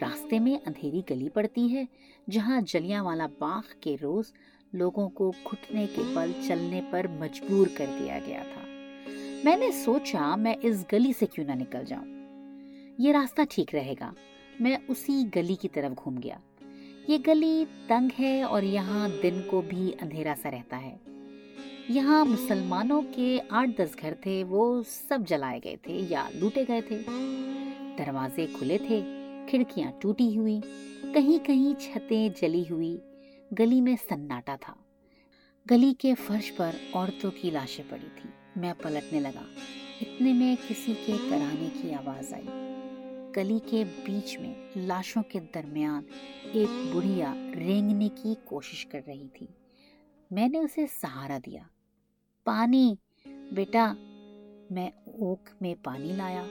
راستے 0.00 0.38
میں 0.38 0.54
اندھیری 0.66 1.00
گلی 1.10 1.28
پڑتی 1.28 1.76
ہے، 1.76 1.84
جہاں 2.30 2.60
جلیاں 2.60 3.04
والا 3.04 3.26
باغ 3.38 3.62
کے 3.80 3.96
روز 4.02 4.32
لوگوں 4.72 5.08
کو 5.08 5.32
گھٹنے 5.50 5.86
کے 5.94 6.02
بل 6.14 6.32
چلنے 6.48 6.80
پر 6.90 7.06
مجبور 7.18 7.66
کر 7.76 7.86
دیا 7.98 8.18
گیا 8.26 8.42
تھا۔ 8.54 8.60
میں 9.44 9.56
نے 9.56 9.70
سوچا، 9.70 10.36
میں 10.36 10.54
اس 10.62 10.84
گلی 10.92 11.12
سے 11.18 11.26
کیوں 11.26 11.46
نہ 11.46 11.52
نکل 11.52 11.84
جاؤں۔ 11.84 12.06
یہ 12.98 13.12
راستہ 13.12 13.42
ٹھیک 13.50 13.74
رہے 13.74 13.94
گا۔ 14.00 14.12
میں 14.60 14.76
اسی 14.88 15.24
گلی 15.36 15.54
کی 15.54 15.68
طرف 15.68 16.04
گھوم 16.04 16.20
گیا۔ 16.22 16.38
یہ 17.08 17.18
گلی 17.26 17.64
تنگ 17.86 18.08
ہے 18.18 18.42
اور 18.42 18.62
یہاں 18.62 19.08
دن 19.22 19.40
کو 19.46 19.60
بھی 19.60 19.92
اندھیرا 20.00 20.34
سا 20.42 20.50
رہتا 20.50 20.82
ہے۔ 20.82 20.96
یہاں 21.88 22.24
مسلمانوں 22.24 23.02
کے 23.14 23.38
آٹھ 23.48 23.70
دس 23.78 23.96
گھر 24.02 24.14
تھے، 24.20 24.44
وہ 24.44 24.82
سب 24.86 25.18
جلائے 25.28 25.60
گئے 25.64 25.76
تھے 25.76 26.06
یا 26.10 26.28
لوٹے 26.34 26.64
گئے 26.68 26.80
تھے۔ 26.80 26.98
دروازے 27.98 28.46
کھلے 28.58 28.78
تھے، 28.86 29.00
کھڑکیاں 29.50 29.92
ٹوٹی 30.00 30.36
ہوئی 30.38 30.60
کہیں 31.14 31.46
کہیں 31.46 31.80
چھتیں 31.80 32.28
جلی 32.40 32.64
ہوئی۔ 32.70 32.96
گلی 33.58 33.80
میں 33.80 33.96
سناٹا 34.08 34.56
تھا۔ 34.60 34.74
گلی 35.70 35.94
کے 35.98 36.14
فرش 36.14 36.52
پر 36.56 36.70
عورتوں 36.92 37.30
کی 37.40 37.50
لاشیں 37.50 37.84
پڑی 37.88 38.08
تھی 38.16 38.30
میں 38.56 38.72
پلٹنے 38.82 39.20
لگا۔ 39.20 39.42
اتنے 40.00 40.32
میں 40.32 40.56
کسی 40.68 40.92
کے 41.06 41.12
کرانے 41.30 41.68
کی 41.82 41.94
آواز 41.94 42.34
آئی۔ 42.34 42.69
گلی 43.36 43.58
کے 43.66 43.84
بیچ 44.04 44.38
میں 44.38 44.54
لاشوں 44.76 45.22
کے 45.22 45.40
درمیان 45.54 46.02
ایک 46.52 46.94
بڑھیا 46.94 47.34
رینگنے 47.56 48.08
کی 48.22 48.34
کوشش 48.44 48.86
کر 48.86 49.00
رہی 49.06 49.28
تھی۔ 49.28 49.46
میں 50.30 50.48
نے 50.48 50.58
اسے 50.58 50.86
سہارا 50.86 51.38
دیا۔ 51.46 51.62
پانی، 52.44 52.94
بیٹا۔ 53.26 53.92
میں 54.70 54.90
اوک 55.04 55.48
میں 55.60 55.74
پانی 55.84 56.12
لایا۔ 56.12 56.42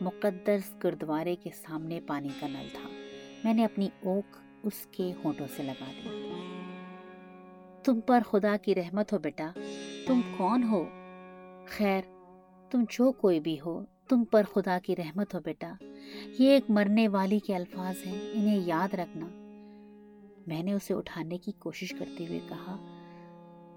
مقدس 0.00 0.84
گردوارے 0.84 1.36
کے 1.36 1.50
سامنے 1.54 2.00
پانی 2.06 2.28
کا 2.40 2.48
نل 2.48 2.68
تھا۔ 2.72 2.88
میں 3.44 3.54
نے 3.54 3.64
اپنی 3.64 3.88
اوک 4.04 4.36
اس 4.62 4.86
کے 4.90 5.12
ہونٹوں 5.24 5.46
سے 5.56 5.62
لگا 5.62 5.84
دی۔ 5.84 6.32
تم 7.84 8.00
پر 8.00 8.20
خدا 8.30 8.56
کی 8.56 8.74
رحمت 8.74 9.12
ہو 9.12 9.18
بیٹا۔ 9.18 9.50
تم 10.06 10.20
کون 10.36 10.62
ہو؟ 10.62 10.84
خیر، 11.66 12.02
تم 12.70 12.84
جو 12.90 13.12
کوئی 13.12 13.40
بھی 13.40 13.56
ہو 13.66 13.84
تم 14.08 14.24
پر 14.24 14.42
خدا 14.54 14.78
کی 14.82 14.96
رحمت 14.96 15.34
ہو 15.34 15.40
بیٹا۔ 15.44 15.74
یہ 16.38 16.50
ایک 16.50 16.64
مرنے 16.68 17.08
والی 17.08 17.38
کے 17.38 17.56
الفاظ 17.56 18.06
ہیں، 18.06 18.30
انہیں 18.32 18.60
یاد 18.64 18.94
رکھنا۔ 18.94 19.26
میں 20.46 20.62
نے 20.62 20.72
اسے 20.72 20.94
اٹھانے 20.94 21.38
کی 21.38 21.52
کوشش 21.52 21.88
کرتے 21.90 22.26
ہوئے 22.26 22.38
کہا، 22.48 22.76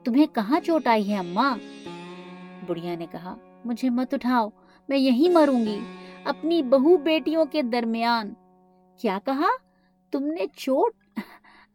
تمہیں 0.03 0.25
کہاں 0.35 0.59
چوٹ 0.59 0.87
آئی 0.87 1.09
ہے 1.09 1.17
اماں؟ 1.17 1.57
بڑھیا 2.67 2.95
نے 2.95 3.05
کہا، 3.11 3.35
مجھے 3.65 3.89
مت 3.89 4.13
اٹھاؤ، 4.13 4.49
میں 4.89 4.97
یہی 4.97 5.29
مروں 5.29 5.65
گی، 5.65 5.79
اپنی 6.23 6.63
بہو 6.63 6.97
بیٹیوں 6.97 7.45
کے 7.45 7.61
درمیان۔ 7.61 8.33
کیا 8.97 9.19
کہا؟ 9.25 9.47
تم 10.11 10.23
نے 10.23 10.45
چوٹ؟ 10.55 11.19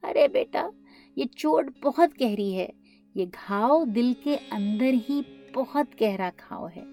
ارے 0.03 0.29
بیٹا، 0.29 0.71
یہ 1.17 1.25
چوٹ 1.37 1.67
بہت 1.83 2.21
گہری 2.21 2.59
ہے۔ 2.59 2.69
یہ 3.15 3.25
گھاؤ 3.25 3.85
دل 3.85 4.13
کے 4.23 4.37
اندر 4.51 4.91
ہی 5.09 5.23
بہت 5.55 6.03
گہرا 6.03 6.31
گھاؤ 6.49 6.67
ہے۔ 6.77 6.85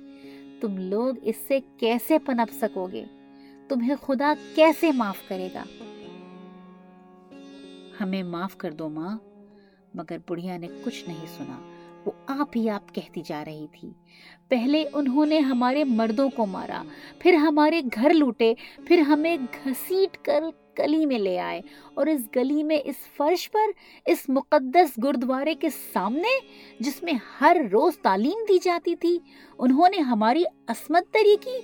تم 0.64 0.78
لوگ 0.78 1.16
اس 1.22 1.36
سے 1.48 1.60
کیسے 1.78 2.20
پنپ 2.20 2.54
سکو 2.62 2.88
گے؟ 2.92 3.06
تمہیں 3.68 3.96
خدا 4.02 4.34
کیسے 4.56 4.92
معاف 4.92 5.18
کرے 5.28 5.50
گا؟ 5.54 5.64
ہمیں 8.02 8.24
معاف 8.24 8.58
کر 8.58 8.72
دو 8.72 8.90
ماں، 8.90 9.18
مگر 9.94 10.18
بڑھیا 10.30 10.58
نے 10.58 10.68
کچھ 10.84 11.10
نہیں 11.10 11.26
سنا۔ 11.38 11.73
وہ 12.06 12.12
آپ 12.28 12.48
ہی 12.56 12.70
آپ 12.70 12.96
کہتی 12.96 13.22
جا 13.26 13.46
رہی 13.46 13.68
تھی۔ 13.80 13.92
پہلے 14.48 14.84
انہوں 14.94 15.26
نے 15.26 15.40
ہمارے 15.40 15.84
مردوں 15.84 16.30
کو 16.30 16.46
مارا، 16.46 16.84
پھر 17.20 17.34
ہمارے 17.34 17.82
گھر 17.96 18.14
لوٹے، 18.14 18.54
پھر 18.88 18.98
ہمیں 18.98 19.38
گھسیٹ 19.38 20.18
کر 20.18 20.44
گلی 20.80 21.06
میں 21.06 21.20
لے 21.20 21.40
آئے 21.40 21.62
اور 21.94 22.08
اس 22.08 22.22
گلی 22.36 22.64
میں 22.64 22.78
اس 22.86 22.96
فرش 23.18 23.52
پر، 23.52 23.66
اس 24.06 24.30
مقدس 24.30 25.04
گردوارے 25.04 25.56
کے 25.56 25.70
سامنے، 25.94 26.40
جس 26.80 27.04
میں 27.04 27.14
ہر 27.42 27.58
روز 27.72 27.98
تعلیم 27.98 28.46
دی 28.50 28.58
جاتی 28.64 28.96
تھی، 28.96 29.20
انہوں 29.60 29.90
نے 29.90 30.02
ہماری 30.02 30.44
عصمت 30.68 31.14
دری 31.14 31.36
کی 31.42 31.58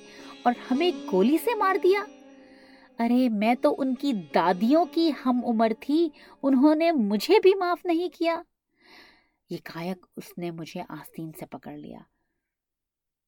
اور 0.43 0.53
ہمیں 0.71 0.91
گولی 1.11 1.37
سے 1.43 1.55
مار 1.55 1.75
دیا۔ 1.83 2.03
ارے، 2.99 3.29
میں 3.29 3.55
تو 3.61 3.75
ان 3.77 3.95
کی 3.95 4.13
دادیوں 4.13 4.85
کی 4.91 5.11
ہم 5.25 5.41
عمر 5.45 5.71
تھی، 5.79 6.09
انہوں 6.43 6.75
نے 6.75 6.91
مجھے 6.91 7.39
بھی 7.43 7.55
معاف 7.55 7.85
نہیں 7.85 8.09
کیا۔ 8.19 8.41
یہ 9.49 9.57
کائک 9.63 10.05
اس 10.17 10.37
نے 10.37 10.51
مجھے 10.51 10.81
آستین 10.89 11.31
سے 11.39 11.45
پکڑ 11.45 11.71
لیا۔ 11.71 11.99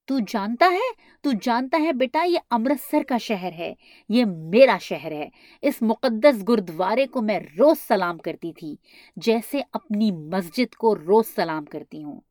تو 0.05 0.19
جانتا 0.27 0.65
ہے، 0.65 1.03
تو 1.21 1.29
جانتا 1.41 1.77
ہے 1.81 1.93
بیٹا، 1.93 2.23
یہ 2.23 2.39
امرتسر 2.49 3.03
کا 3.03 3.17
شہر 3.17 3.51
ہے، 3.51 3.73
یہ 4.09 4.25
میرا 4.25 4.77
شہر 4.81 5.11
ہے۔ 5.11 5.29
اس 5.61 5.73
مقدس 5.81 6.49
گردوارے 6.49 7.07
کو 7.07 7.21
میں 7.21 7.39
روز 7.39 7.87
سلام 7.87 8.17
کرتی 8.17 8.53
تھی، 8.53 8.75
جیسے 9.15 9.61
اپنی 9.73 10.11
مسجد 10.11 10.75
کو 10.75 10.95
روز 10.95 11.25
سلام 11.35 11.65
کرتی 11.65 12.03
ہوں۔ 12.03 12.21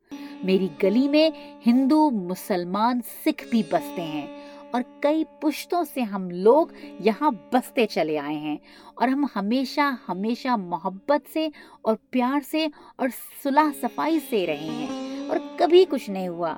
میری 0.43 0.67
گلی 0.83 1.09
میں 1.09 1.29
ہندو، 1.65 2.09
مسلمان، 2.09 2.99
سکھ 3.25 3.47
بھی 3.47 3.63
بستے 3.71 4.01
ہیں۔ 4.01 4.27
اور 4.73 4.81
کئی 5.01 5.23
پشتوں 5.41 5.83
سے 5.93 6.01
ہم 6.01 6.29
لوگ 6.29 6.67
یہاں 6.99 7.31
بستے 7.53 7.87
چلے 7.87 8.19
آئے 8.19 8.35
ہیں 8.35 8.57
اور 8.93 9.07
ہم 9.07 9.25
ہمیشہ 9.35 9.95
ہمیشہ 10.09 10.47
محبت 10.47 11.33
سے 11.33 11.47
اور 11.81 11.95
پیار 12.09 12.39
سے 12.51 12.67
اور 12.95 13.09
صلح 13.43 13.69
صفائی 13.81 14.19
سے 14.29 14.45
رہے 14.45 14.57
ہیں 14.57 15.19
اور 15.27 15.37
کبھی 15.57 15.85
کچھ 15.89 16.09
نہیں 16.09 16.27
ہوا۔ 16.27 16.57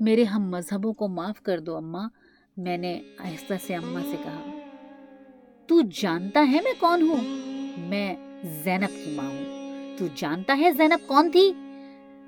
میرے 0.00 0.24
ہم 0.24 0.50
مذہبوں 0.50 0.92
کو 0.92 1.08
معاف 1.08 1.42
کر 1.42 1.58
دو 1.58 1.76
اماں، 1.76 2.08
میں 2.56 2.76
نے 2.76 3.00
آہستہ 3.18 3.54
سے 3.66 3.74
اماں 3.74 4.02
سے 4.10 4.16
کہا۔ 4.24 4.44
تو 5.66 5.80
جانتا 5.80 6.46
ہے 6.52 6.58
میں 6.64 6.72
کون 6.80 7.02
ہوں؟ 7.02 7.50
میں 7.78 8.16
زینب 8.64 9.04
کی 9.04 9.10
ماں 9.10 9.28
ہوں۔ 9.28 9.70
تو 9.98 10.06
جانتا 10.14 10.56
ہے 10.60 10.72
زینب 10.72 11.08
کون 11.08 11.30
تھی؟ 11.30 11.52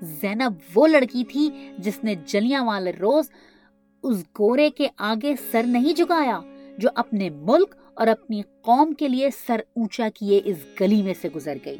زینب 0.01 0.53
وہ 0.75 0.87
لڑکی 0.87 1.23
تھی 1.23 1.71
جس 1.77 2.03
نے 2.03 2.15
جلیاں 2.25 2.65
والے 2.65 2.91
روز 2.91 3.29
اس 4.03 4.23
گورے 4.39 4.69
کے 4.69 4.87
آگے 4.97 5.33
سر 5.51 5.63
نہیں 5.67 5.93
جھکایا 5.93 6.39
جو 6.77 6.89
اپنے 6.95 7.29
ملک 7.29 7.75
اور 7.93 8.07
اپنی 8.07 8.41
قوم 8.41 8.93
کے 8.93 9.07
لیے 9.07 9.29
سر 9.47 9.61
اونچا 9.75 10.09
کیے 10.13 10.41
اس 10.45 10.57
گلی 10.81 11.01
میں 11.01 11.13
سے 11.21 11.29
گزر 11.35 11.57
گئی۔ 11.65 11.77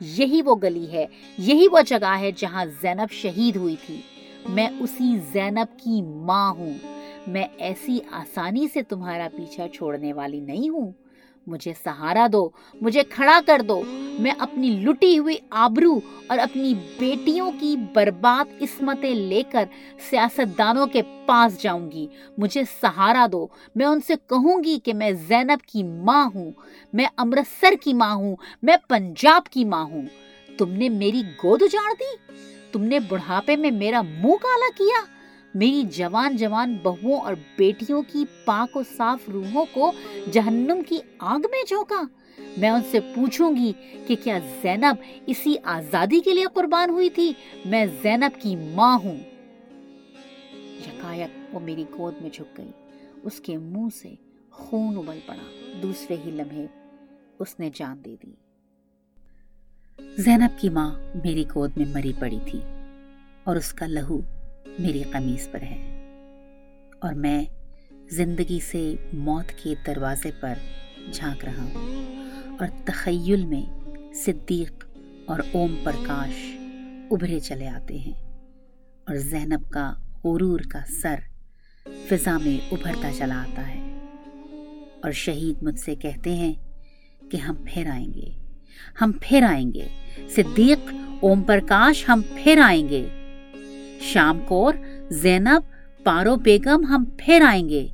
یہی 0.00 0.42
وہ 0.42 0.54
گلی 0.54 0.92
ہے، 0.92 1.06
یہی 1.38 1.66
وہ 1.72 1.78
جگہ 1.86 2.16
ہے 2.18 2.30
جہاں 2.36 2.64
زینب 2.82 3.12
شہید 3.12 3.56
ہوئی 3.56 3.76
تھی۔ 3.86 4.00
میں 4.48 4.68
اسی 4.80 5.18
زینب 5.32 5.78
کی 5.78 6.02
ماں 6.02 6.50
ہوں۔ 6.50 6.72
میں 7.26 7.46
ایسی 7.58 7.98
آسانی 8.10 8.68
سے 8.68 8.82
تمہارا 8.82 9.28
پیچھا 9.36 9.68
چھوڑنے 9.68 10.12
والی 10.12 10.40
نہیں 10.40 10.68
ہوں۔ 10.68 10.92
مجھے 11.46 11.72
سہارا 11.84 12.26
دو، 12.32 12.48
مجھے 12.80 13.02
کھڑا 13.10 13.40
کر 13.46 13.62
دو۔ 13.68 13.82
میں 14.18 14.30
اپنی 14.38 14.70
لٹی 14.70 15.18
ہوئی 15.18 15.36
آبرو 15.50 16.00
اور 16.26 16.38
اپنی 16.38 16.74
بیٹیوں 16.98 17.52
کی 17.60 17.76
برباد 17.94 18.62
عصمتیں 18.62 19.14
لے 19.14 19.42
کر 19.50 19.64
سیاست 20.10 20.58
دانوں 20.58 20.86
کے 20.86 21.02
پاس 21.26 21.62
جاؤں 21.62 21.90
گی۔ 21.90 22.06
مجھے 22.38 22.62
سہارا 22.80 23.26
دو۔ 23.32 23.46
میں 23.74 23.86
ان 23.86 24.00
سے 24.06 24.14
کہوں 24.26 24.64
گی 24.64 24.78
کہ 24.84 24.94
میں 24.94 25.10
زینب 25.10 25.66
کی 25.66 25.82
ماں 25.82 26.28
ہوں۔ 26.34 26.50
میں 26.92 27.06
امرتسر 27.16 27.74
کی 27.80 27.92
ماں 27.92 28.14
ہوں۔ 28.14 28.36
میں 28.62 28.76
پنجاب 28.88 29.48
کی 29.48 29.64
ماں 29.64 29.84
ہوں۔ 29.84 30.02
تم 30.58 30.70
نے 30.70 30.88
میری 30.88 31.20
گود 31.20 31.62
اجاڑ 31.62 31.92
دی؟ 32.00 32.32
تم 32.72 32.82
نے 32.82 32.98
بڑھاپے 32.98 33.56
میں 33.56 33.70
میرا 33.70 34.02
منہ 34.02 34.36
کالا 34.42 34.70
کیا؟ 34.78 35.19
میری 35.54 35.82
جوان 35.82 36.36
جوان 36.36 36.76
بہووں 36.82 37.20
اور 37.20 37.34
بیٹیوں 37.58 38.02
کی 38.06 38.24
پاک 38.44 38.76
و 38.76 38.82
صاف 38.96 39.28
روحوں 39.28 39.64
کو 39.72 39.92
جہنم 40.32 40.82
کی 40.88 40.98
آگ 41.18 41.38
میں 41.38 41.66
جھونکا۔ 41.68 42.02
میں 42.56 42.70
ان 42.70 42.80
سے 42.90 43.00
پوچھوں 43.00 43.56
گی 43.56 43.72
کہ 44.06 44.16
کیا 44.24 44.38
زینب 44.62 44.94
اسی 45.26 45.54
آزادی 45.64 46.20
کے 46.20 46.34
لیے 46.34 46.44
قربان 46.54 46.90
ہوئی 46.90 47.10
تھی؟ 47.10 47.32
میں 47.64 47.86
زینب 48.02 48.40
کی 48.40 48.56
ماں 48.56 48.98
ہوں۔ 49.04 49.16
یکایک 50.86 51.54
وہ 51.54 51.60
میری 51.60 51.84
گود 51.98 52.14
میں 52.20 52.30
جھک 52.30 52.58
گئی۔ 52.58 52.70
اس 53.22 53.40
کے 53.40 53.56
منہ 53.56 53.88
سے 53.94 54.14
خون 54.50 54.96
ابل 54.96 55.18
پڑا۔ 55.26 55.74
دوسرے 55.82 56.16
ہی 56.26 56.30
لمحے 56.30 56.66
اس 57.38 57.60
نے 57.60 57.70
جان 57.74 57.96
دے 58.04 58.16
دی۔ 58.22 58.32
زینب 60.18 60.60
کی 60.60 60.68
ماں 60.68 60.90
میری 61.24 61.44
گود 61.54 61.70
میں 61.76 61.86
مری 61.94 62.12
پڑی 62.18 62.38
تھی 62.50 62.60
اور 63.44 63.56
اس 63.56 63.72
کا 63.72 63.86
لہو 63.86 64.20
میری 64.66 65.02
قمیص 65.02 65.50
پر 65.50 65.62
ہے۔ 65.62 65.86
اور 67.00 67.12
میں 67.12 67.44
زندگی 68.10 68.58
سے 68.60 68.94
موت 69.12 69.48
کے 69.62 69.74
دروازے 69.86 70.30
پر 70.40 70.54
جھانک 71.12 71.44
رہا 71.44 71.62
ہوں۔ 71.62 72.04
اور 72.58 72.66
تخیل 72.84 73.46
میں 73.46 73.78
صدیق 74.14 74.84
اور 75.26 75.40
اوم 75.52 75.74
پرکاش 75.84 76.56
ابھرے 77.10 77.40
چلے 77.40 77.68
آتے 77.68 77.98
ہیں۔ 77.98 78.38
اور 79.06 79.14
زینب 79.14 79.70
کا 79.70 79.94
غرور 80.24 80.60
کا 80.70 80.80
سر 81.02 81.14
فضا 82.08 82.38
میں 82.38 82.68
ابھرتا 82.72 83.10
چلا 83.18 83.42
آتا 83.42 83.68
ہے۔ 83.68 83.98
اور 85.02 85.12
شہید 85.12 85.62
مجھ 85.62 85.80
سے 85.80 85.94
کہتے 85.94 86.34
ہیں 86.34 86.54
کہ 87.30 87.36
ہم 87.36 87.54
پھر 87.66 87.86
آئیں 87.86 88.14
گے۔ 88.14 88.30
ہم 89.02 89.12
پھر 89.20 89.42
آئیں 89.42 89.72
گے۔ 89.74 89.88
صدیق، 90.28 90.94
اوم 91.20 91.42
پرکاش، 91.42 92.08
ہم 92.08 92.22
پھر 92.44 92.60
آئیں 92.64 92.88
گے۔ 92.88 93.19
شام 94.00 94.38
کور 94.38 94.74
زینب، 95.10 95.62
پارو 96.04 96.36
بیگم 96.36 96.84
ہم 96.84 97.04
پھر 97.18 97.44
آئیں 97.46 97.68
گے۔ 97.68 97.86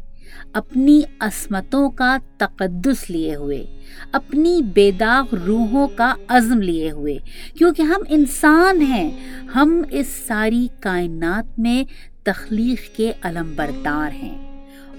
اپنی 0.52 1.02
عصمتوں 1.20 1.90
کا 1.90 2.16
تقدس 2.36 3.10
لیے 3.10 3.34
ہوئے، 3.34 3.64
اپنی 4.12 4.60
بے 4.74 4.90
داغ 4.90 5.34
روحوں 5.34 5.88
کا 5.88 6.14
عزم 6.28 6.62
لیے 6.62 6.90
ہوئے۔ 6.90 7.18
کیونکہ 7.58 7.82
ہم 7.82 8.00
انسان 8.08 8.82
ہیں، 8.82 9.10
ہم 9.54 9.82
اس 9.90 10.06
ساری 10.26 10.68
کائنات 10.80 11.58
میں 11.58 11.84
تخلیق 12.24 12.96
کے 12.96 13.12
علم 13.22 13.52
بردار 13.56 14.14
ہیں۔ 14.14 14.55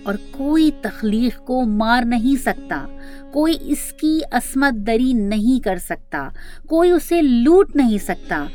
اور 0.07 0.15
کوئی 0.31 0.71
تخلیق 0.81 1.45
کو 1.45 1.61
مار 1.61 2.03
نہیں 2.03 2.41
سکتا، 2.41 2.85
کوئی 3.33 3.53
اس 3.61 3.93
کی 3.93 4.19
عصمت 4.31 4.73
دری 4.73 5.13
نہیں 5.13 5.63
کر 5.63 5.77
سکتا، 5.77 6.29
کوئی 6.67 6.91
اسے 6.91 7.21
لوٹ 7.21 7.75
نہیں 7.75 7.97
سکتا، 7.97 8.45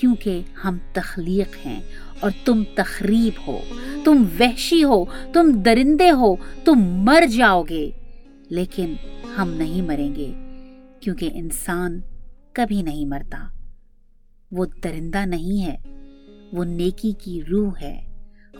کیونکہ 0.00 0.40
ہم 0.64 0.78
تخلیق 0.92 1.66
ہیں 1.66 1.80
اور 2.20 2.30
تم 2.44 2.62
تخریب 2.76 3.48
ہو، 3.48 3.58
تم 4.04 4.24
وحشی 4.40 4.84
ہو، 4.84 5.04
تم 5.32 5.50
درندے 5.50 6.10
ہو، 6.10 6.36
تم 6.64 6.74
مر 6.80 7.26
جاؤ 7.36 7.62
گے۔ 7.62 7.90
لیکن 8.50 8.94
ہم 9.38 9.48
نہیں 9.48 9.82
مریں 9.82 10.14
گے، 10.14 10.32
کیونکہ 11.00 11.30
انسان 11.32 12.00
کبھی 12.52 12.82
نہیں 12.82 13.06
مرتا۔ 13.06 13.46
وہ 14.50 14.66
درندہ 14.84 15.26
نہیں 15.26 15.66
ہے، 15.66 15.76
وہ 16.52 16.64
نیکی 16.64 17.12
کی 17.12 17.40
روح 17.50 17.72
ہے، 17.82 18.00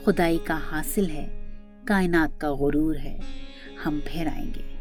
خدائی 0.05 0.37
کا 0.43 0.59
حاصل 0.71 1.09
ہے۔ 1.09 1.39
کائنات 1.85 2.39
کا 2.39 2.53
غرور 2.53 2.95
ہے 2.95 3.17
ہم 3.85 3.99
پھر 4.05 4.27
آئیں 4.27 4.53
گے۔ 4.55 4.72